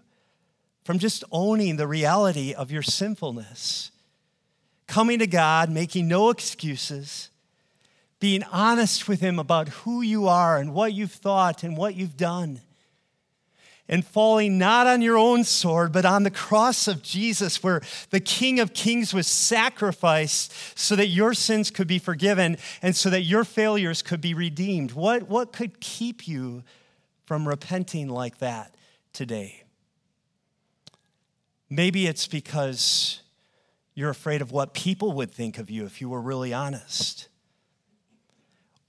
from 0.84 1.00
just 1.00 1.24
owning 1.32 1.78
the 1.78 1.88
reality 1.88 2.54
of 2.54 2.72
your 2.72 2.82
sinfulness? 2.82 3.92
Coming 4.88 5.20
to 5.20 5.28
God, 5.28 5.70
making 5.70 6.08
no 6.08 6.30
excuses, 6.30 7.30
being 8.20 8.44
honest 8.52 9.08
with 9.08 9.20
Him 9.20 9.38
about 9.38 9.70
who 9.70 10.02
you 10.02 10.28
are 10.28 10.58
and 10.58 10.74
what 10.74 10.94
you've 10.94 11.12
thought 11.12 11.64
and 11.64 11.78
what 11.78 11.96
you've 11.96 12.18
done 12.18 12.62
and 13.90 14.06
falling 14.06 14.58
not 14.58 14.88
on 14.88 15.02
your 15.02 15.18
own 15.18 15.44
sword, 15.44 15.92
but 15.92 16.06
on 16.06 16.24
the 16.24 16.32
cross 16.32 16.88
of 16.88 17.02
Jesus, 17.02 17.64
where 17.64 17.82
the 18.10 18.20
King 18.20 18.60
of 18.60 18.74
Kings 18.74 19.14
was 19.14 19.28
sacrificed 19.28 20.54
so 20.78 20.96
that 20.96 21.08
your 21.08 21.34
sins 21.34 21.72
could 21.72 21.88
be 21.88 22.00
forgiven 22.00 22.58
and 22.82 22.96
so 22.96 23.10
that 23.10 23.22
your 23.22 23.44
failures 23.44 24.02
could 24.02 24.22
be 24.22 24.34
redeemed. 24.34 24.92
What, 24.92 25.30
what 25.30 25.54
could 25.54 25.80
keep 25.80 26.28
you 26.28 26.64
from 27.26 27.48
repenting 27.48 28.10
like 28.10 28.40
that 28.40 28.74
today? 29.14 29.64
Maybe 31.70 32.08
it's 32.08 32.28
because 32.28 33.22
you're 33.94 34.10
afraid 34.10 34.42
of 34.42 34.52
what 34.52 34.74
people 34.74 35.12
would 35.14 35.32
think 35.32 35.58
of 35.58 35.70
you 35.70 35.86
if 35.86 36.02
you 36.02 36.10
were 36.10 36.22
really 36.22 36.54
honest. 36.54 37.28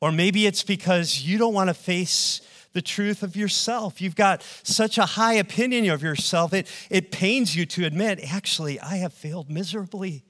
Or 0.00 0.12
maybe 0.12 0.46
it's 0.46 0.62
because 0.62 1.22
you 1.22 1.38
don't 1.38 1.54
want 1.54 1.68
to 1.68 1.74
face 1.74 2.40
the 2.72 2.82
truth 2.82 3.22
of 3.22 3.34
yourself. 3.34 4.00
You've 4.00 4.14
got 4.14 4.42
such 4.62 4.98
a 4.98 5.06
high 5.06 5.34
opinion 5.34 5.88
of 5.90 6.02
yourself, 6.02 6.52
it, 6.52 6.68
it 6.90 7.10
pains 7.10 7.56
you 7.56 7.66
to 7.66 7.86
admit, 7.86 8.20
actually, 8.32 8.78
I 8.78 8.96
have 8.96 9.12
failed 9.12 9.50
miserably 9.50 10.24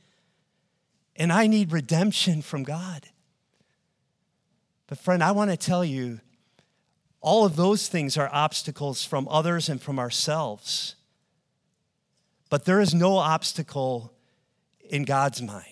and 1.17 1.33
I 1.33 1.49
need 1.49 1.73
redemption 1.73 2.43
from 2.43 2.63
God. 2.63 3.09
But, 4.87 4.99
friend, 4.99 5.23
I 5.23 5.33
want 5.33 5.51
to 5.51 5.57
tell 5.57 5.85
you 5.85 6.21
all 7.21 7.45
of 7.45 7.57
those 7.57 7.89
things 7.89 8.17
are 8.17 8.31
obstacles 8.33 9.05
from 9.05 9.27
others 9.31 9.69
and 9.69 9.81
from 9.81 9.99
ourselves. 9.99 10.95
But 12.51 12.65
there 12.65 12.81
is 12.81 12.95
no 12.95 13.17
obstacle 13.17 14.13
in 14.89 15.05
God's 15.05 15.43
mind. 15.43 15.65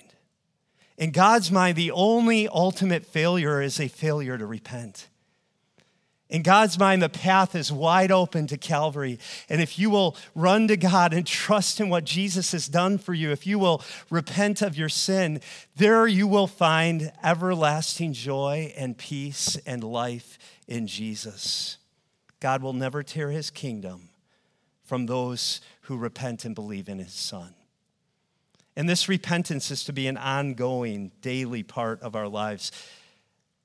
In 0.99 1.11
God's 1.11 1.51
mind, 1.51 1.76
the 1.76 1.90
only 1.90 2.49
ultimate 2.49 3.05
failure 3.05 3.61
is 3.61 3.78
a 3.78 3.88
failure 3.88 4.36
to 4.36 4.47
repent. 4.47 5.09
In 6.28 6.42
God's 6.42 6.76
mind, 6.76 7.03
the 7.03 7.09
path 7.09 7.55
is 7.55 7.70
wide 7.70 8.11
open 8.11 8.49
to 8.49 8.57
Calvary. 8.57 9.20
And 9.49 9.61
if 9.61 9.78
you 9.78 9.90
will 9.90 10.16
run 10.34 10.66
to 10.68 10.76
God 10.76 11.14
and 11.14 11.24
trust 11.24 11.80
in 11.80 11.88
what 11.88 12.05
Jesus 12.05 12.51
has 12.51 12.66
done 12.66 12.99
for 12.99 13.14
you, 13.14 13.30
if 13.30 13.47
you 13.47 13.61
will 13.61 13.82
repent 14.11 14.61
of 14.61 14.76
your 14.76 14.88
sin, 14.88 15.40
there 15.76 16.07
you 16.09 16.26
will 16.26 16.49
find 16.49 17.12
everlasting 17.22 18.12
joy 18.12 18.74
and 18.76 18.99
peace 18.99 19.57
and 19.66 19.84
life 19.84 20.36
in 20.69 20.87
Jesus. 20.87 21.79
God 22.41 22.62
will 22.62 22.73
never 22.73 23.03
tear 23.03 23.31
his 23.31 23.51
kingdom 23.51 24.09
from 24.85 25.07
those 25.07 25.61
who 25.83 25.97
repent 25.97 26.45
and 26.45 26.55
believe 26.55 26.89
in 26.89 26.99
his 26.99 27.12
Son. 27.12 27.55
And 28.77 28.89
this 28.89 29.09
repentance 29.09 29.71
is 29.71 29.85
to 29.85 29.93
be 29.93 30.07
an 30.07 30.17
ongoing, 30.17 31.11
daily 31.23 31.62
part 31.62 32.03
of 32.03 32.14
our 32.14 32.29
lives. 32.29 32.73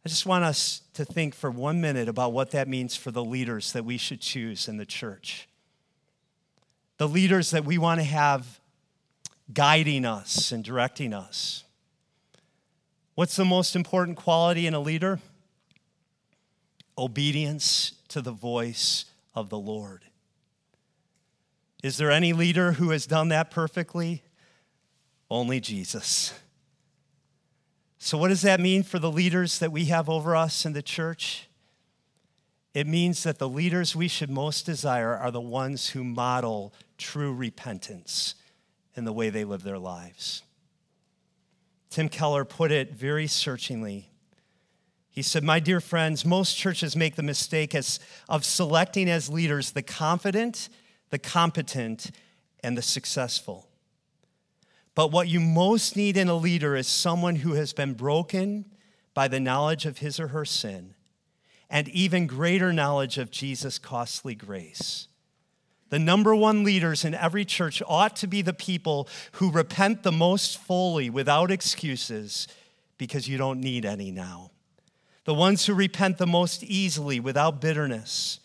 I 0.06 0.10
just 0.10 0.26
want 0.26 0.46
us 0.46 0.82
to 0.94 1.06
think 1.06 1.36
for 1.36 1.52
one 1.52 1.82
minute 1.82 2.08
about 2.08 2.34
what 2.34 2.52
that 2.52 2.68
means 2.68 2.96
for 2.96 3.12
the 3.12 3.24
leaders 3.24 3.74
that 3.74 3.86
we 3.86 3.98
should 3.98 4.22
choose 4.22 4.68
in 4.68 4.78
the 4.78 4.86
church. 4.86 5.48
The 6.98 7.08
leaders 7.08 7.52
that 7.52 7.66
we 7.66 7.78
want 7.78 8.00
to 8.00 8.06
have 8.06 8.62
guiding 9.54 10.06
us 10.06 10.52
and 10.52 10.64
directing 10.64 11.14
us. 11.14 11.66
What's 13.16 13.36
the 13.36 13.46
most 13.46 13.76
important 13.76 14.18
quality 14.18 14.66
in 14.66 14.74
a 14.74 14.80
leader? 14.80 15.20
Obedience 16.98 17.94
to 18.10 18.22
the 18.22 18.32
voice 18.32 19.06
of 19.34 19.50
the 19.50 19.58
Lord. 19.58 20.06
Is 21.84 21.98
there 21.98 22.12
any 22.12 22.34
leader 22.34 22.74
who 22.74 22.92
has 22.92 23.06
done 23.06 23.30
that 23.30 23.50
perfectly? 23.50 24.24
Only 25.30 25.60
Jesus. 25.60 26.34
So, 27.98 28.18
what 28.18 28.28
does 28.28 28.42
that 28.42 28.60
mean 28.60 28.84
for 28.84 29.00
the 29.00 29.12
leaders 29.12 29.60
that 29.60 29.72
we 29.72 29.86
have 29.86 30.10
over 30.10 30.36
us 30.36 30.66
in 30.66 30.74
the 30.74 30.82
church? 30.82 31.48
It 32.74 32.88
means 32.88 33.24
that 33.24 33.38
the 33.38 33.50
leaders 33.50 33.96
we 33.96 34.08
should 34.08 34.30
most 34.30 34.66
desire 34.66 35.16
are 35.16 35.32
the 35.32 35.42
ones 35.42 35.90
who 35.90 36.04
model 36.04 36.74
true 36.98 37.34
repentance 37.34 38.36
in 38.96 39.06
the 39.06 39.14
way 39.14 39.30
they 39.30 39.44
live 39.44 39.64
their 39.64 39.80
lives. 39.80 40.44
Tim 41.90 42.08
Keller 42.08 42.46
put 42.46 42.72
it 42.72 42.94
very 42.94 43.28
searchingly. 43.28 44.11
He 45.12 45.22
said, 45.22 45.44
My 45.44 45.60
dear 45.60 45.82
friends, 45.82 46.26
most 46.26 46.58
churches 46.58 46.96
make 46.96 47.16
the 47.16 47.24
mistake 47.24 47.76
of 48.30 48.46
selecting 48.46 49.10
as 49.10 49.30
leaders 49.30 49.72
the 49.72 49.82
confident, 49.82 50.70
the 51.10 51.20
competent, 51.20 52.12
and 52.64 52.78
the 52.78 52.82
successful. 52.82 53.68
But 54.96 55.12
what 55.12 55.28
you 55.28 55.40
most 55.40 55.96
need 55.96 56.18
in 56.18 56.30
a 56.30 56.36
leader 56.36 56.76
is 56.76 56.88
someone 56.88 57.38
who 57.38 57.54
has 57.54 57.74
been 57.74 57.94
broken 57.94 58.66
by 59.14 59.28
the 59.28 59.40
knowledge 59.40 59.86
of 59.86 59.98
his 59.98 60.20
or 60.20 60.30
her 60.30 60.46
sin 60.46 60.96
and 61.70 61.88
even 61.90 62.28
greater 62.28 62.74
knowledge 62.74 63.18
of 63.18 63.32
Jesus' 63.32 63.80
costly 63.80 64.36
grace. 64.36 65.08
The 65.90 66.00
number 66.00 66.36
one 66.36 66.64
leaders 66.64 67.04
in 67.04 67.16
every 67.16 67.46
church 67.46 67.82
ought 67.88 68.16
to 68.18 68.28
be 68.28 68.42
the 68.42 68.54
people 68.54 69.08
who 69.34 69.52
repent 69.52 70.04
the 70.04 70.12
most 70.12 70.58
fully 70.58 71.10
without 71.10 71.50
excuses 71.50 72.48
because 72.98 73.28
you 73.28 73.38
don't 73.38 73.62
need 73.62 73.86
any 73.86 74.12
now. 74.12 74.51
The 75.26 75.34
ones 75.34 75.66
who 75.66 75.74
repent 75.74 76.18
the 76.18 76.28
most 76.28 76.64
easily 76.64 77.20
without 77.20 77.62
bitterness. 77.62 78.40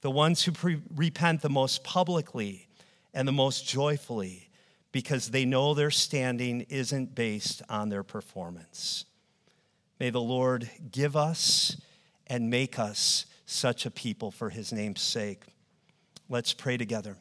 The 0.00 0.10
ones 0.10 0.44
who 0.44 0.52
pre- 0.52 0.82
repent 0.94 1.42
the 1.42 1.50
most 1.50 1.84
publicly 1.84 2.68
and 3.12 3.26
the 3.26 3.32
most 3.32 3.66
joyfully 3.66 4.50
because 4.92 5.30
they 5.30 5.44
know 5.44 5.74
their 5.74 5.90
standing 5.90 6.62
isn't 6.68 7.14
based 7.14 7.62
on 7.68 7.88
their 7.88 8.02
performance. 8.02 9.04
May 9.98 10.10
the 10.10 10.20
Lord 10.20 10.70
give 10.90 11.16
us 11.16 11.76
and 12.26 12.50
make 12.50 12.78
us 12.78 13.26
such 13.46 13.86
a 13.86 13.90
people 13.90 14.30
for 14.30 14.50
his 14.50 14.72
name's 14.72 15.00
sake. 15.00 15.44
Let's 16.28 16.52
pray 16.52 16.76
together. 16.76 17.16